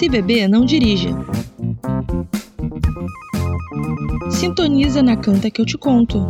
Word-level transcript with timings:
Se 0.00 0.08
beber, 0.08 0.48
não 0.48 0.64
dirija. 0.64 1.10
Sintoniza 4.30 5.02
na 5.02 5.14
Canta 5.14 5.50
que 5.50 5.60
eu 5.60 5.66
te 5.66 5.76
conto. 5.76 6.26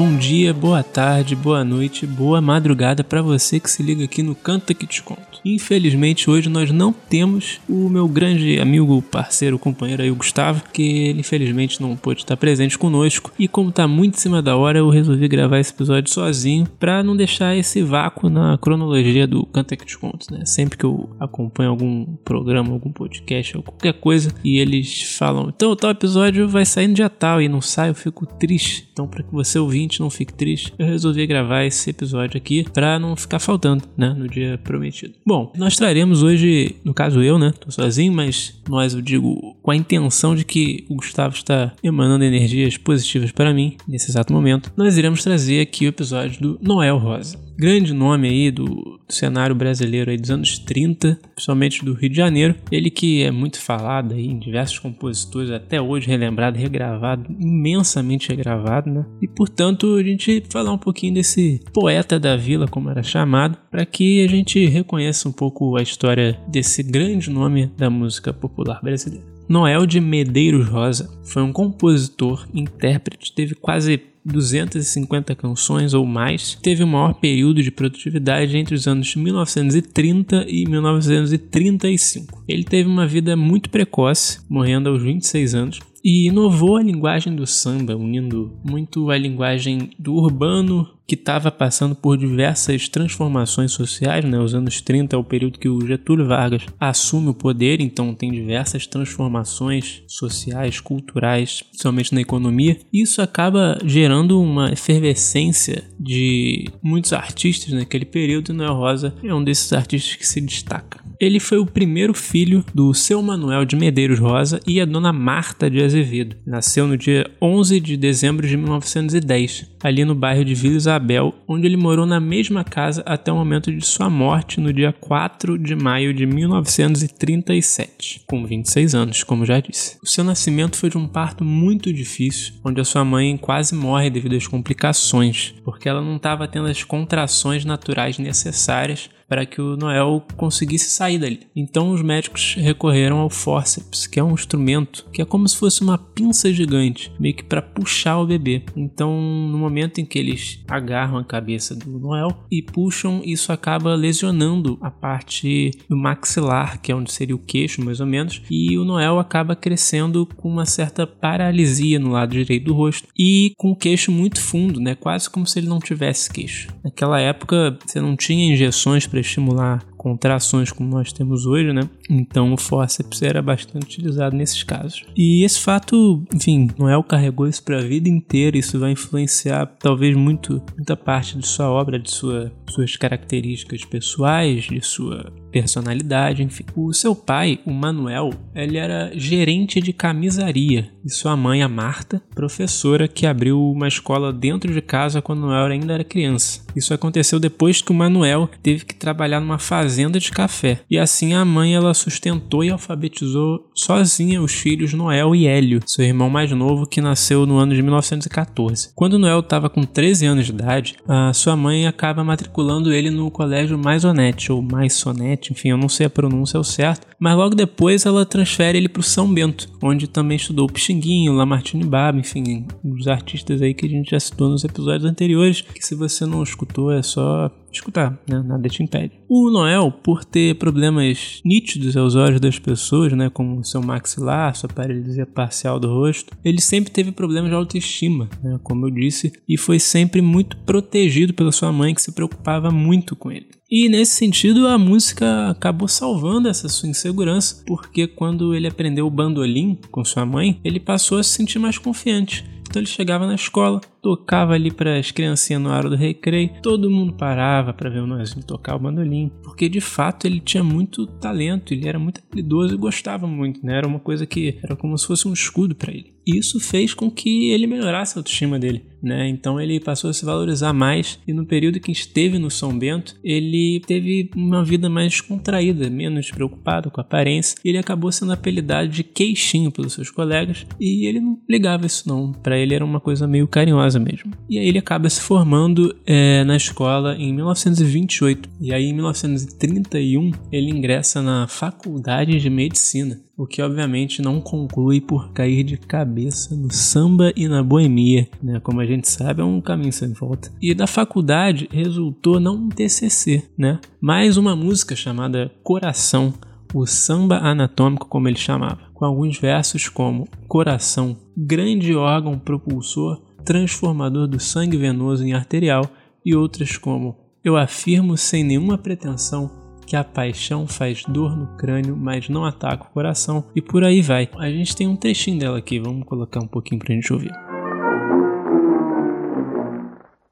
Bom 0.00 0.16
dia, 0.16 0.54
boa 0.54 0.82
tarde, 0.82 1.36
boa 1.36 1.62
noite, 1.62 2.06
boa 2.06 2.40
madrugada 2.40 3.04
para 3.04 3.20
você 3.20 3.60
que 3.60 3.70
se 3.70 3.82
liga 3.82 4.02
aqui 4.02 4.22
no 4.22 4.34
Canta 4.34 4.72
que 4.72 4.86
te 4.86 5.02
conto. 5.02 5.29
Infelizmente 5.44 6.30
hoje 6.30 6.48
nós 6.48 6.70
não 6.70 6.92
temos 6.92 7.60
o 7.68 7.88
meu 7.88 8.06
grande 8.08 8.60
amigo, 8.60 9.02
parceiro, 9.02 9.58
companheiro 9.58 10.02
aí, 10.02 10.10
o 10.10 10.16
Gustavo, 10.16 10.62
que 10.72 10.82
ele 11.08 11.20
infelizmente 11.20 11.80
não 11.80 11.96
pôde 11.96 12.20
estar 12.20 12.36
presente 12.36 12.78
conosco. 12.78 13.32
E 13.38 13.48
como 13.48 13.72
tá 13.72 13.86
muito 13.86 14.16
em 14.16 14.18
cima 14.18 14.42
da 14.42 14.56
hora, 14.56 14.78
eu 14.78 14.88
resolvi 14.88 15.26
gravar 15.28 15.58
esse 15.58 15.72
episódio 15.72 16.12
sozinho 16.12 16.66
para 16.78 17.02
não 17.02 17.16
deixar 17.16 17.56
esse 17.56 17.82
vácuo 17.82 18.28
na 18.28 18.58
cronologia 18.58 19.26
do 19.26 19.46
Canta 19.46 19.76
que 19.76 19.86
te 19.86 19.98
conto, 19.98 20.32
né? 20.32 20.44
Sempre 20.44 20.76
que 20.76 20.84
eu 20.84 21.10
acompanho 21.18 21.70
algum 21.70 22.04
programa, 22.24 22.72
algum 22.72 22.92
podcast 22.92 23.56
ou 23.56 23.62
qualquer 23.62 23.94
coisa 23.94 24.32
e 24.44 24.58
eles 24.58 25.16
falam, 25.16 25.52
então 25.54 25.74
tal 25.74 25.90
episódio 25.90 26.48
vai 26.48 26.64
sair 26.64 26.88
no 26.88 26.94
dia 26.94 27.08
tal 27.08 27.40
e 27.40 27.48
não 27.48 27.60
sai, 27.60 27.90
eu 27.90 27.94
fico 27.94 28.26
triste. 28.26 28.88
Então, 28.92 29.06
para 29.06 29.22
que 29.22 29.32
você 29.32 29.58
ouvinte 29.58 30.00
não 30.00 30.10
fique 30.10 30.32
triste, 30.32 30.72
eu 30.78 30.86
resolvi 30.86 31.26
gravar 31.26 31.64
esse 31.64 31.88
episódio 31.90 32.36
aqui 32.36 32.64
para 32.70 32.98
não 32.98 33.16
ficar 33.16 33.38
faltando, 33.38 33.84
né, 33.96 34.14
no 34.16 34.28
dia 34.28 34.58
prometido. 34.62 35.14
Bom, 35.30 35.52
nós 35.56 35.76
traremos 35.76 36.24
hoje, 36.24 36.74
no 36.84 36.92
caso 36.92 37.22
eu, 37.22 37.38
né, 37.38 37.52
tô 37.60 37.70
sozinho, 37.70 38.12
mas 38.12 38.60
nós 38.68 38.94
eu 38.94 39.00
digo 39.00 39.56
com 39.62 39.70
a 39.70 39.76
intenção 39.76 40.34
de 40.34 40.44
que 40.44 40.84
o 40.90 40.96
Gustavo 40.96 41.36
está 41.36 41.72
emanando 41.84 42.24
energias 42.24 42.76
positivas 42.76 43.30
para 43.30 43.54
mim 43.54 43.76
nesse 43.86 44.10
exato 44.10 44.32
momento. 44.32 44.72
Nós 44.76 44.98
iremos 44.98 45.22
trazer 45.22 45.60
aqui 45.60 45.86
o 45.86 45.88
episódio 45.90 46.40
do 46.40 46.58
Noel 46.60 46.98
Rosa 46.98 47.38
grande 47.56 47.92
nome 47.92 48.28
aí 48.28 48.50
do 48.50 49.00
cenário 49.08 49.54
brasileiro 49.54 50.10
aí 50.10 50.16
dos 50.16 50.30
anos 50.30 50.58
30, 50.58 51.18
principalmente 51.34 51.84
do 51.84 51.94
Rio 51.94 52.10
de 52.10 52.16
Janeiro. 52.16 52.54
Ele 52.70 52.90
que 52.90 53.22
é 53.22 53.30
muito 53.30 53.60
falado 53.60 54.14
aí 54.14 54.26
em 54.26 54.38
diversos 54.38 54.78
compositores, 54.78 55.50
até 55.50 55.80
hoje 55.80 56.08
relembrado, 56.08 56.56
regravado, 56.56 57.30
imensamente 57.38 58.28
regravado, 58.28 58.90
né? 58.90 59.04
E 59.20 59.28
portanto 59.28 59.94
a 59.94 60.02
gente 60.02 60.42
falar 60.50 60.72
um 60.72 60.78
pouquinho 60.78 61.14
desse 61.14 61.60
poeta 61.72 62.18
da 62.18 62.36
vila, 62.36 62.66
como 62.66 62.90
era 62.90 63.02
chamado, 63.02 63.58
para 63.70 63.84
que 63.84 64.24
a 64.24 64.28
gente 64.28 64.64
reconheça 64.66 65.28
um 65.28 65.32
pouco 65.32 65.76
a 65.76 65.82
história 65.82 66.38
desse 66.48 66.82
grande 66.82 67.30
nome 67.30 67.66
da 67.76 67.90
música 67.90 68.32
popular 68.32 68.80
brasileira. 68.82 69.30
Noel 69.50 69.84
de 69.84 70.00
Medeiros 70.00 70.68
Rosa 70.68 71.10
foi 71.24 71.42
um 71.42 71.52
compositor, 71.52 72.46
intérprete, 72.54 73.34
teve 73.34 73.56
quase 73.56 74.00
250 74.24 75.34
canções 75.34 75.94
ou 75.94 76.04
mais, 76.04 76.58
teve 76.62 76.82
o 76.82 76.86
maior 76.86 77.14
período 77.14 77.62
de 77.62 77.70
produtividade 77.70 78.56
entre 78.56 78.74
os 78.74 78.86
anos 78.86 79.14
1930 79.14 80.46
e 80.48 80.68
1935. 80.68 82.44
Ele 82.48 82.64
teve 82.64 82.88
uma 82.88 83.06
vida 83.06 83.36
muito 83.36 83.70
precoce, 83.70 84.40
morrendo 84.48 84.88
aos 84.88 85.02
26 85.02 85.54
anos, 85.54 85.80
e 86.04 86.28
inovou 86.28 86.76
a 86.76 86.82
linguagem 86.82 87.34
do 87.34 87.46
samba, 87.46 87.96
unindo 87.96 88.58
muito 88.64 89.10
a 89.10 89.18
linguagem 89.18 89.90
do 89.98 90.14
urbano, 90.14 90.88
que 91.10 91.16
estava 91.16 91.50
passando 91.50 91.96
por 91.96 92.16
diversas 92.16 92.88
transformações 92.88 93.72
sociais, 93.72 94.24
né? 94.24 94.38
Os 94.38 94.54
anos 94.54 94.80
30 94.80 95.16
é 95.16 95.18
o 95.18 95.24
período 95.24 95.58
que 95.58 95.68
o 95.68 95.84
Getúlio 95.84 96.24
Vargas 96.24 96.64
assume 96.78 97.30
o 97.30 97.34
poder, 97.34 97.80
então 97.80 98.14
tem 98.14 98.30
diversas 98.30 98.86
transformações 98.86 100.04
sociais, 100.06 100.78
culturais, 100.78 101.64
principalmente 101.68 102.14
na 102.14 102.20
economia. 102.20 102.78
Isso 102.92 103.20
acaba 103.20 103.76
gerando 103.84 104.40
uma 104.40 104.72
efervescência 104.72 105.82
de 105.98 106.70
muitos 106.80 107.12
artistas 107.12 107.72
naquele 107.72 108.04
período 108.04 108.52
e 108.52 108.54
Noel 108.54 108.74
Rosa 108.74 109.12
é 109.20 109.34
um 109.34 109.42
desses 109.42 109.72
artistas 109.72 110.14
que 110.14 110.24
se 110.24 110.40
destaca. 110.40 111.00
Ele 111.20 111.38
foi 111.38 111.58
o 111.58 111.66
primeiro 111.66 112.14
filho 112.14 112.64
do 112.72 112.94
seu 112.94 113.20
Manuel 113.20 113.66
de 113.66 113.76
Medeiros 113.76 114.18
Rosa 114.18 114.58
e 114.66 114.80
a 114.80 114.86
dona 114.86 115.12
Marta 115.12 115.68
de 115.68 115.82
Azevedo. 115.82 116.36
Nasceu 116.46 116.86
no 116.86 116.96
dia 116.96 117.30
11 117.42 117.78
de 117.80 117.96
dezembro 117.96 118.46
de 118.46 118.56
1910, 118.56 119.66
ali 119.82 120.02
no 120.04 120.14
bairro 120.14 120.44
de 120.44 120.54
Vila 120.54 120.99
Isabel, 121.00 121.34
onde 121.48 121.66
ele 121.66 121.76
morou 121.78 122.04
na 122.04 122.20
mesma 122.20 122.62
casa 122.62 123.02
até 123.06 123.32
o 123.32 123.36
momento 123.36 123.72
de 123.74 123.84
sua 123.84 124.10
morte 124.10 124.60
no 124.60 124.70
dia 124.72 124.92
4 124.92 125.58
de 125.58 125.74
maio 125.74 126.12
de 126.12 126.26
1937, 126.26 128.22
com 128.26 128.44
26 128.44 128.94
anos, 128.94 129.22
como 129.22 129.46
já 129.46 129.58
disse. 129.60 129.96
O 130.02 130.06
seu 130.06 130.22
nascimento 130.22 130.76
foi 130.76 130.90
de 130.90 130.98
um 130.98 131.08
parto 131.08 131.42
muito 131.42 131.90
difícil, 131.92 132.54
onde 132.62 132.80
a 132.80 132.84
sua 132.84 133.04
mãe 133.04 133.36
quase 133.36 133.74
morre 133.74 134.10
devido 134.10 134.36
às 134.36 134.46
complicações, 134.46 135.54
porque 135.64 135.88
ela 135.88 136.02
não 136.02 136.16
estava 136.16 136.46
tendo 136.46 136.68
as 136.68 136.84
contrações 136.84 137.64
naturais 137.64 138.18
necessárias 138.18 139.08
para 139.30 139.46
que 139.46 139.62
o 139.62 139.76
Noel 139.76 140.26
conseguisse 140.36 140.90
sair 140.90 141.16
dali. 141.16 141.46
Então 141.54 141.92
os 141.92 142.02
médicos 142.02 142.56
recorreram 142.58 143.18
ao 143.18 143.30
forceps, 143.30 144.08
que 144.08 144.18
é 144.18 144.24
um 144.24 144.34
instrumento 144.34 145.06
que 145.12 145.22
é 145.22 145.24
como 145.24 145.48
se 145.48 145.56
fosse 145.56 145.82
uma 145.82 145.96
pinça 145.96 146.52
gigante, 146.52 147.12
meio 147.18 147.36
que 147.36 147.44
para 147.44 147.62
puxar 147.62 148.18
o 148.18 148.26
bebê. 148.26 148.64
Então, 148.76 149.12
no 149.12 149.56
momento 149.56 150.00
em 150.00 150.04
que 150.04 150.18
eles 150.18 150.64
agarram 150.66 151.16
a 151.16 151.24
cabeça 151.24 151.76
do 151.76 152.00
Noel 152.00 152.44
e 152.50 152.60
puxam, 152.60 153.22
isso 153.24 153.52
acaba 153.52 153.94
lesionando 153.94 154.76
a 154.82 154.90
parte 154.90 155.70
do 155.88 155.96
maxilar, 155.96 156.80
que 156.80 156.90
é 156.90 156.94
onde 156.94 157.12
seria 157.12 157.36
o 157.36 157.38
queixo, 157.38 157.84
mais 157.84 158.00
ou 158.00 158.06
menos, 158.06 158.42
e 158.50 158.76
o 158.76 158.84
Noel 158.84 159.20
acaba 159.20 159.54
crescendo 159.54 160.26
com 160.36 160.48
uma 160.48 160.66
certa 160.66 161.06
paralisia 161.06 162.00
no 162.00 162.10
lado 162.10 162.32
direito 162.32 162.64
do 162.64 162.74
rosto 162.74 163.06
e 163.16 163.52
com 163.56 163.70
o 163.70 163.76
queixo 163.76 164.10
muito 164.10 164.40
fundo, 164.40 164.80
né? 164.80 164.96
Quase 164.96 165.30
como 165.30 165.46
se 165.46 165.60
ele 165.60 165.68
não 165.68 165.78
tivesse 165.78 166.28
queixo. 166.32 166.68
Naquela 166.82 167.20
época, 167.20 167.78
você 167.86 168.00
não 168.00 168.16
tinha 168.16 168.52
injeções 168.52 169.06
para 169.06 169.19
estimular 169.20 169.80
contrações 170.00 170.72
como 170.72 170.88
nós 170.88 171.12
temos 171.12 171.44
hoje, 171.44 171.74
né? 171.74 171.82
Então 172.08 172.54
o 172.54 172.56
forceps 172.56 173.20
era 173.20 173.42
bastante 173.42 173.84
utilizado 173.84 174.34
nesses 174.34 174.62
casos. 174.62 175.04
E 175.14 175.44
esse 175.44 175.60
fato, 175.60 176.24
enfim, 176.34 176.70
Noel 176.78 177.02
carregou 177.02 177.46
isso 177.46 177.62
para 177.62 177.80
a 177.80 177.82
vida 177.82 178.08
inteira, 178.08 178.56
isso 178.56 178.78
vai 178.78 178.92
influenciar 178.92 179.66
talvez 179.78 180.16
muito 180.16 180.62
muita 180.74 180.96
parte 180.96 181.36
de 181.36 181.46
sua 181.46 181.68
obra, 181.68 181.98
de 181.98 182.10
sua, 182.10 182.50
suas 182.70 182.96
características 182.96 183.84
pessoais, 183.84 184.64
de 184.64 184.80
sua 184.80 185.30
personalidade, 185.52 186.42
enfim. 186.42 186.64
O 186.74 186.94
seu 186.94 187.14
pai, 187.14 187.60
o 187.66 187.72
Manuel, 187.72 188.30
ele 188.54 188.78
era 188.78 189.10
gerente 189.14 189.82
de 189.82 189.92
camisaria 189.92 190.90
e 191.04 191.10
sua 191.10 191.36
mãe, 191.36 191.62
a 191.62 191.68
Marta, 191.68 192.22
professora 192.34 193.06
que 193.06 193.26
abriu 193.26 193.60
uma 193.70 193.88
escola 193.88 194.32
dentro 194.32 194.72
de 194.72 194.80
casa 194.80 195.20
quando 195.20 195.40
Noel 195.40 195.66
ainda 195.66 195.92
era 195.92 196.04
criança. 196.04 196.64
Isso 196.74 196.94
aconteceu 196.94 197.38
depois 197.38 197.82
que 197.82 197.90
o 197.90 197.94
Manuel 197.94 198.48
teve 198.62 198.84
que 198.84 198.94
trabalhar 198.94 199.40
numa 199.40 199.58
fazenda 199.58 199.89
de 200.18 200.30
café. 200.30 200.80
E 200.90 200.98
assim 200.98 201.34
a 201.34 201.44
mãe 201.44 201.74
ela 201.74 201.94
sustentou 201.94 202.64
e 202.64 202.70
alfabetizou 202.70 203.69
sozinha 203.80 204.42
os 204.42 204.52
filhos 204.52 204.92
Noel 204.92 205.34
e 205.34 205.46
Hélio, 205.46 205.80
seu 205.86 206.04
irmão 206.04 206.28
mais 206.28 206.50
novo 206.52 206.86
que 206.86 207.00
nasceu 207.00 207.46
no 207.46 207.56
ano 207.56 207.74
de 207.74 207.82
1914. 207.82 208.90
Quando 208.94 209.18
Noel 209.18 209.40
estava 209.40 209.70
com 209.70 209.82
13 209.82 210.26
anos 210.26 210.46
de 210.46 210.52
idade, 210.52 210.96
a 211.08 211.32
sua 211.32 211.56
mãe 211.56 211.86
acaba 211.86 212.22
matriculando 212.22 212.92
ele 212.92 213.10
no 213.10 213.30
colégio 213.30 213.78
Maisonete 213.78 214.52
ou 214.52 214.60
Maisonete, 214.60 215.52
enfim, 215.52 215.70
eu 215.70 215.78
não 215.78 215.88
sei 215.88 216.06
a 216.06 216.10
pronúncia 216.10 216.58
ao 216.58 216.64
certo, 216.64 217.06
mas 217.18 217.36
logo 217.36 217.54
depois 217.54 218.04
ela 218.04 218.26
transfere 218.26 218.78
ele 218.78 218.88
para 218.88 219.00
o 219.00 219.04
São 219.04 219.32
Bento, 219.32 219.68
onde 219.82 220.06
também 220.06 220.36
estudou 220.36 220.66
Pixinguinho, 220.66 221.32
Lamartine 221.32 221.84
Baba, 221.84 222.18
enfim, 222.18 222.66
os 222.84 223.08
artistas 223.08 223.62
aí 223.62 223.72
que 223.72 223.86
a 223.86 223.88
gente 223.88 224.10
já 224.10 224.20
citou 224.20 224.50
nos 224.50 224.64
episódios 224.64 225.10
anteriores, 225.10 225.62
que 225.62 225.84
se 225.84 225.94
você 225.94 226.26
não 226.26 226.42
escutou 226.42 226.92
é 226.92 227.02
só 227.02 227.50
escutar, 227.72 228.18
né? 228.28 228.42
Nada 228.44 228.68
te 228.68 228.82
impede. 228.82 229.12
O 229.28 229.50
Noel, 229.50 229.92
por 229.92 230.24
ter 230.24 230.56
problemas 230.56 231.40
nítidos 231.44 231.96
aos 231.96 232.14
olhos 232.14 232.40
das 232.40 232.58
pessoas, 232.58 233.12
né? 233.12 233.30
Como 233.30 233.64
seu 233.70 233.82
maxilar, 233.82 234.54
sua 234.54 234.68
paralisia 234.68 235.26
parcial 235.26 235.78
do 235.78 235.88
rosto, 235.88 236.36
ele 236.44 236.60
sempre 236.60 236.90
teve 236.90 237.12
problemas 237.12 237.50
de 237.50 237.56
autoestima, 237.56 238.28
né? 238.42 238.58
Como 238.62 238.86
eu 238.86 238.90
disse, 238.90 239.32
e 239.48 239.56
foi 239.56 239.78
sempre 239.78 240.20
muito 240.20 240.56
protegido 240.58 241.34
pela 241.34 241.52
sua 241.52 241.72
mãe, 241.72 241.94
que 241.94 242.02
se 242.02 242.12
preocupava 242.12 242.70
muito 242.70 243.14
com 243.16 243.30
ele. 243.30 243.48
E 243.70 243.88
nesse 243.88 244.16
sentido, 244.16 244.66
a 244.66 244.76
música 244.76 245.48
acabou 245.48 245.86
salvando 245.86 246.48
essa 246.48 246.68
sua 246.68 246.88
insegurança, 246.88 247.62
porque 247.66 248.08
quando 248.08 248.54
ele 248.54 248.66
aprendeu 248.66 249.06
o 249.06 249.10
bandolim 249.10 249.78
com 249.92 250.04
sua 250.04 250.26
mãe, 250.26 250.60
ele 250.64 250.80
passou 250.80 251.18
a 251.18 251.22
se 251.22 251.30
sentir 251.30 251.60
mais 251.60 251.78
confiante 251.78 252.44
Então 252.70 252.80
ele 252.80 252.86
chegava 252.86 253.26
na 253.26 253.34
escola, 253.34 253.80
tocava 254.00 254.54
ali 254.54 254.70
para 254.70 254.96
as 254.96 255.10
criancinhas 255.10 255.60
na 255.60 255.76
hora 255.76 255.90
do 255.90 255.96
recreio, 255.96 256.50
todo 256.62 256.88
mundo 256.88 257.12
parava 257.12 257.72
para 257.74 257.90
ver 257.90 257.98
o 257.98 258.06
Noelzinho 258.06 258.46
tocar 258.46 258.76
o 258.76 258.78
bandolim, 258.78 259.28
porque 259.42 259.68
de 259.68 259.80
fato 259.80 260.24
ele 260.24 260.38
tinha 260.38 260.62
muito 260.62 261.04
talento, 261.04 261.74
ele 261.74 261.88
era 261.88 261.98
muito 261.98 262.20
habilidoso 262.24 262.72
e 262.72 262.78
gostava 262.78 263.26
muito, 263.26 263.66
né? 263.66 263.76
Era 263.76 263.88
uma 263.88 263.98
coisa 263.98 264.24
que 264.24 264.56
era 264.62 264.76
como 264.76 264.96
se 264.96 265.04
fosse 265.04 265.26
um 265.26 265.32
escudo 265.32 265.74
para 265.74 265.92
ele. 265.92 266.14
Isso 266.26 266.60
fez 266.60 266.94
com 266.94 267.10
que 267.10 267.50
ele 267.50 267.66
melhorasse 267.66 268.16
a 268.16 268.20
autoestima 268.20 268.58
dele, 268.58 268.84
né? 269.02 269.28
Então 269.28 269.60
ele 269.60 269.80
passou 269.80 270.10
a 270.10 270.12
se 270.12 270.24
valorizar 270.24 270.72
mais 270.72 271.18
e 271.26 271.32
no 271.32 271.46
período 271.46 271.80
que 271.80 271.90
esteve 271.90 272.38
no 272.38 272.50
São 272.50 272.76
Bento, 272.78 273.16
ele 273.24 273.80
teve 273.86 274.30
uma 274.36 274.64
vida 274.64 274.88
mais 274.88 275.20
contraída, 275.20 275.88
menos 275.88 276.30
preocupado 276.30 276.90
com 276.90 277.00
a 277.00 277.04
aparência, 277.04 277.56
e 277.64 277.68
ele 277.68 277.78
acabou 277.78 278.12
sendo 278.12 278.32
apelidado 278.32 278.88
de 278.88 279.02
queixinho 279.02 279.70
pelos 279.70 279.94
seus 279.94 280.10
colegas, 280.10 280.66
e 280.78 281.06
ele 281.06 281.20
não 281.20 281.38
ligava 281.48 281.86
isso 281.86 282.08
não, 282.08 282.32
para 282.32 282.58
ele 282.58 282.74
era 282.74 282.84
uma 282.84 283.00
coisa 283.00 283.26
meio 283.26 283.48
carinhosa 283.48 283.98
mesmo. 283.98 284.32
E 284.48 284.58
aí 284.58 284.66
ele 284.66 284.78
acaba 284.78 285.08
se 285.08 285.20
formando 285.20 285.96
é, 286.06 286.44
na 286.44 286.56
escola 286.56 287.16
em 287.16 287.32
1928, 287.32 288.48
e 288.60 288.72
aí 288.72 288.84
em 288.84 288.92
1931 288.92 290.32
ele 290.52 290.70
ingressa 290.70 291.22
na 291.22 291.46
Faculdade 291.48 292.38
de 292.38 292.50
Medicina 292.50 293.20
o 293.40 293.46
que 293.46 293.62
obviamente 293.62 294.20
não 294.20 294.38
conclui 294.38 295.00
por 295.00 295.32
cair 295.32 295.64
de 295.64 295.78
cabeça 295.78 296.54
no 296.54 296.70
samba 296.70 297.32
e 297.34 297.48
na 297.48 297.62
boemia, 297.62 298.28
né? 298.42 298.60
Como 298.60 298.82
a 298.82 298.84
gente 298.84 299.08
sabe, 299.08 299.40
é 299.40 299.44
um 299.44 299.62
caminho 299.62 299.94
sem 299.94 300.12
volta. 300.12 300.52
E 300.60 300.74
da 300.74 300.86
faculdade 300.86 301.66
resultou 301.72 302.38
não 302.38 302.56
um 302.56 302.68
TCC, 302.68 303.42
né? 303.56 303.80
Mas 303.98 304.36
uma 304.36 304.54
música 304.54 304.94
chamada 304.94 305.50
Coração, 305.62 306.34
o 306.74 306.84
samba 306.84 307.38
anatômico 307.38 308.06
como 308.08 308.28
ele 308.28 308.36
chamava, 308.36 308.90
com 308.92 309.06
alguns 309.06 309.38
versos 309.38 309.88
como 309.88 310.28
Coração, 310.46 311.16
grande 311.34 311.96
órgão 311.96 312.38
propulsor, 312.38 313.22
transformador 313.42 314.28
do 314.28 314.38
sangue 314.38 314.76
venoso 314.76 315.24
em 315.24 315.32
arterial 315.32 315.86
e 316.22 316.36
outras 316.36 316.76
como 316.76 317.16
Eu 317.42 317.56
afirmo 317.56 318.18
sem 318.18 318.44
nenhuma 318.44 318.76
pretensão 318.76 319.59
que 319.90 319.96
a 319.96 320.04
paixão 320.04 320.68
faz 320.68 321.02
dor 321.02 321.36
no 321.36 321.48
crânio, 321.56 321.96
mas 321.96 322.28
não 322.28 322.44
ataca 322.44 322.84
o 322.84 322.90
coração, 322.92 323.42
e 323.56 323.60
por 323.60 323.82
aí 323.82 324.00
vai. 324.00 324.28
A 324.38 324.48
gente 324.48 324.76
tem 324.76 324.86
um 324.86 324.94
trechinho 324.94 325.40
dela 325.40 325.58
aqui, 325.58 325.80
vamos 325.80 326.06
colocar 326.06 326.38
um 326.38 326.46
pouquinho 326.46 326.80
pra 326.80 326.94
gente 326.94 327.12
ouvir. 327.12 327.32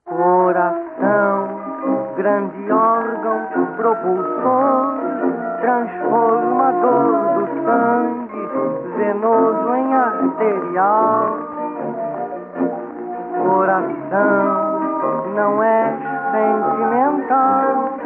Coração, 0.04 1.48
grande 2.16 2.70
órgão 2.70 3.48
propulsor, 3.76 4.94
transformador 5.60 7.08
do 7.34 7.46
sangue, 7.64 8.46
venoso 8.96 9.74
em 9.74 9.92
arterial. 9.92 11.36
Coração, 13.42 14.54
não 15.34 15.60
é 15.64 15.98
sentimental 16.30 17.97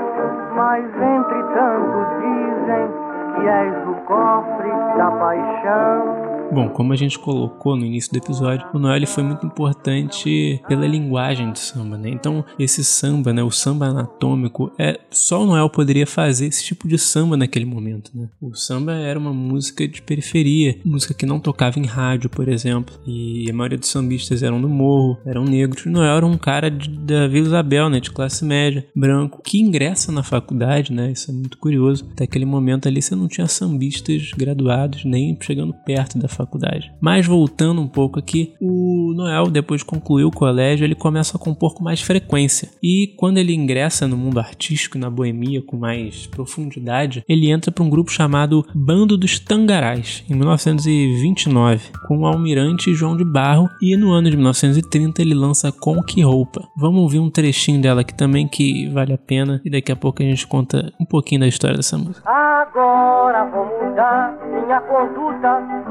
mas 0.54 0.84
entretanto 0.84 2.06
dizem 2.20 2.88
que 3.34 3.48
és 3.48 3.88
o 3.88 3.94
cofre 4.06 4.70
da 4.96 5.10
paixão. 5.10 6.31
Bom, 6.52 6.68
como 6.68 6.92
a 6.92 6.96
gente 6.96 7.18
colocou 7.18 7.74
no 7.74 7.86
início 7.86 8.12
do 8.12 8.18
episódio, 8.18 8.66
o 8.74 8.78
Noel 8.78 9.06
foi 9.06 9.24
muito 9.24 9.46
importante 9.46 10.60
pela 10.68 10.86
linguagem 10.86 11.50
de 11.50 11.58
samba, 11.58 11.96
né? 11.96 12.10
Então, 12.10 12.44
esse 12.58 12.84
samba, 12.84 13.32
né, 13.32 13.42
o 13.42 13.50
samba 13.50 13.86
anatômico, 13.86 14.70
é 14.78 15.00
só 15.10 15.42
o 15.42 15.46
Noel 15.46 15.70
poderia 15.70 16.06
fazer 16.06 16.44
esse 16.44 16.62
tipo 16.62 16.86
de 16.86 16.98
samba 16.98 17.38
naquele 17.38 17.64
momento, 17.64 18.10
né? 18.14 18.28
O 18.38 18.54
samba 18.54 18.92
era 18.92 19.18
uma 19.18 19.32
música 19.32 19.88
de 19.88 20.02
periferia, 20.02 20.76
música 20.84 21.14
que 21.14 21.24
não 21.24 21.40
tocava 21.40 21.78
em 21.78 21.86
rádio, 21.86 22.28
por 22.28 22.46
exemplo, 22.46 22.94
e 23.06 23.48
a 23.48 23.54
maioria 23.54 23.78
dos 23.78 23.88
sambistas 23.88 24.42
eram 24.42 24.60
do 24.60 24.68
morro, 24.68 25.16
eram 25.24 25.44
negros. 25.44 25.86
O 25.86 25.90
Noel 25.90 26.18
era 26.18 26.26
um 26.26 26.36
cara 26.36 26.70
de, 26.70 26.90
da 26.90 27.28
Vila 27.28 27.46
Isabel, 27.46 27.88
né, 27.88 27.98
de 27.98 28.10
classe 28.10 28.44
média, 28.44 28.86
branco, 28.94 29.40
que 29.42 29.58
ingressa 29.58 30.12
na 30.12 30.22
faculdade, 30.22 30.92
né? 30.92 31.12
Isso 31.12 31.30
é 31.30 31.34
muito 31.34 31.56
curioso. 31.56 32.06
Até 32.12 32.24
aquele 32.24 32.44
momento 32.44 32.86
ali 32.88 33.00
você 33.00 33.14
não 33.14 33.26
tinha 33.26 33.46
sambistas 33.46 34.32
graduados 34.36 35.02
nem 35.06 35.34
chegando 35.40 35.72
perto 35.72 36.18
da 36.18 36.28
faculdade 36.28 36.41
faculdade. 36.44 36.92
Mas 37.00 37.26
voltando 37.26 37.80
um 37.80 37.88
pouco 37.88 38.18
aqui, 38.18 38.54
o 38.60 39.12
Noel, 39.14 39.46
depois 39.46 39.80
de 39.80 39.84
concluir 39.84 40.24
o 40.24 40.30
colégio, 40.30 40.84
ele 40.84 40.94
começa 40.94 41.36
a 41.36 41.40
compor 41.40 41.74
com 41.74 41.82
mais 41.82 42.00
frequência. 42.00 42.70
E 42.82 43.14
quando 43.18 43.38
ele 43.38 43.54
ingressa 43.54 44.06
no 44.06 44.16
mundo 44.16 44.38
artístico, 44.38 44.98
na 44.98 45.10
boemia, 45.10 45.62
com 45.62 45.76
mais 45.76 46.26
profundidade, 46.26 47.24
ele 47.28 47.50
entra 47.50 47.70
para 47.70 47.84
um 47.84 47.90
grupo 47.90 48.10
chamado 48.10 48.64
Bando 48.74 49.16
dos 49.16 49.38
Tangarás, 49.38 50.24
em 50.28 50.34
1929, 50.34 51.90
com 52.06 52.18
o 52.18 52.26
almirante 52.26 52.94
João 52.94 53.16
de 53.16 53.24
Barro, 53.24 53.68
e 53.80 53.96
no 53.96 54.12
ano 54.12 54.30
de 54.30 54.36
1930 54.36 55.22
ele 55.22 55.34
lança 55.34 55.72
Com 55.72 56.02
Que 56.02 56.22
Roupa. 56.22 56.66
Vamos 56.76 57.00
ouvir 57.00 57.18
um 57.18 57.30
trechinho 57.30 57.80
dela 57.80 58.02
aqui 58.02 58.14
também 58.14 58.46
que 58.46 58.88
vale 58.88 59.12
a 59.12 59.18
pena, 59.18 59.60
e 59.64 59.70
daqui 59.70 59.92
a 59.92 59.96
pouco 59.96 60.22
a 60.22 60.26
gente 60.26 60.46
conta 60.46 60.92
um 61.00 61.04
pouquinho 61.04 61.40
da 61.40 61.48
história 61.48 61.76
dessa 61.76 61.96
música. 61.96 62.22
Agora 62.28 63.50
vou 63.50 63.64
mudar 63.64 64.36
minha 64.50 64.80
conduta 64.80 65.81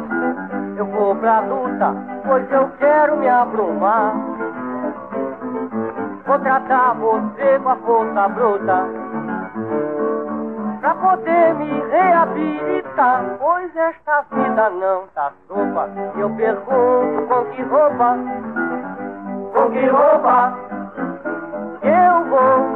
eu 0.81 0.86
vou 0.88 1.16
pra 1.16 1.42
luta, 1.42 1.94
pois 2.25 2.51
eu 2.51 2.68
quero 2.80 3.18
me 3.18 3.30
abrumar. 3.30 4.16
Vou 6.25 6.39
tratar 6.39 6.95
você 6.95 7.60
com 7.60 7.69
a 7.69 7.75
força 7.75 8.30
bruta, 8.30 8.88
pra 10.80 10.95
poder 10.95 11.54
me 11.54 11.81
reabilitar. 11.92 13.38
Pois 13.38 13.75
esta 13.75 14.25
vida 14.31 14.69
não 14.72 15.06
tá 15.13 15.31
sopa. 15.48 15.88
Eu 16.18 16.30
pergunto 16.31 17.27
com 17.27 17.45
que 17.51 17.62
roupa, 17.62 18.18
com 19.54 19.72
que 19.72 19.86
roupa 19.86 20.54
eu 21.84 22.25
vou 22.25 22.71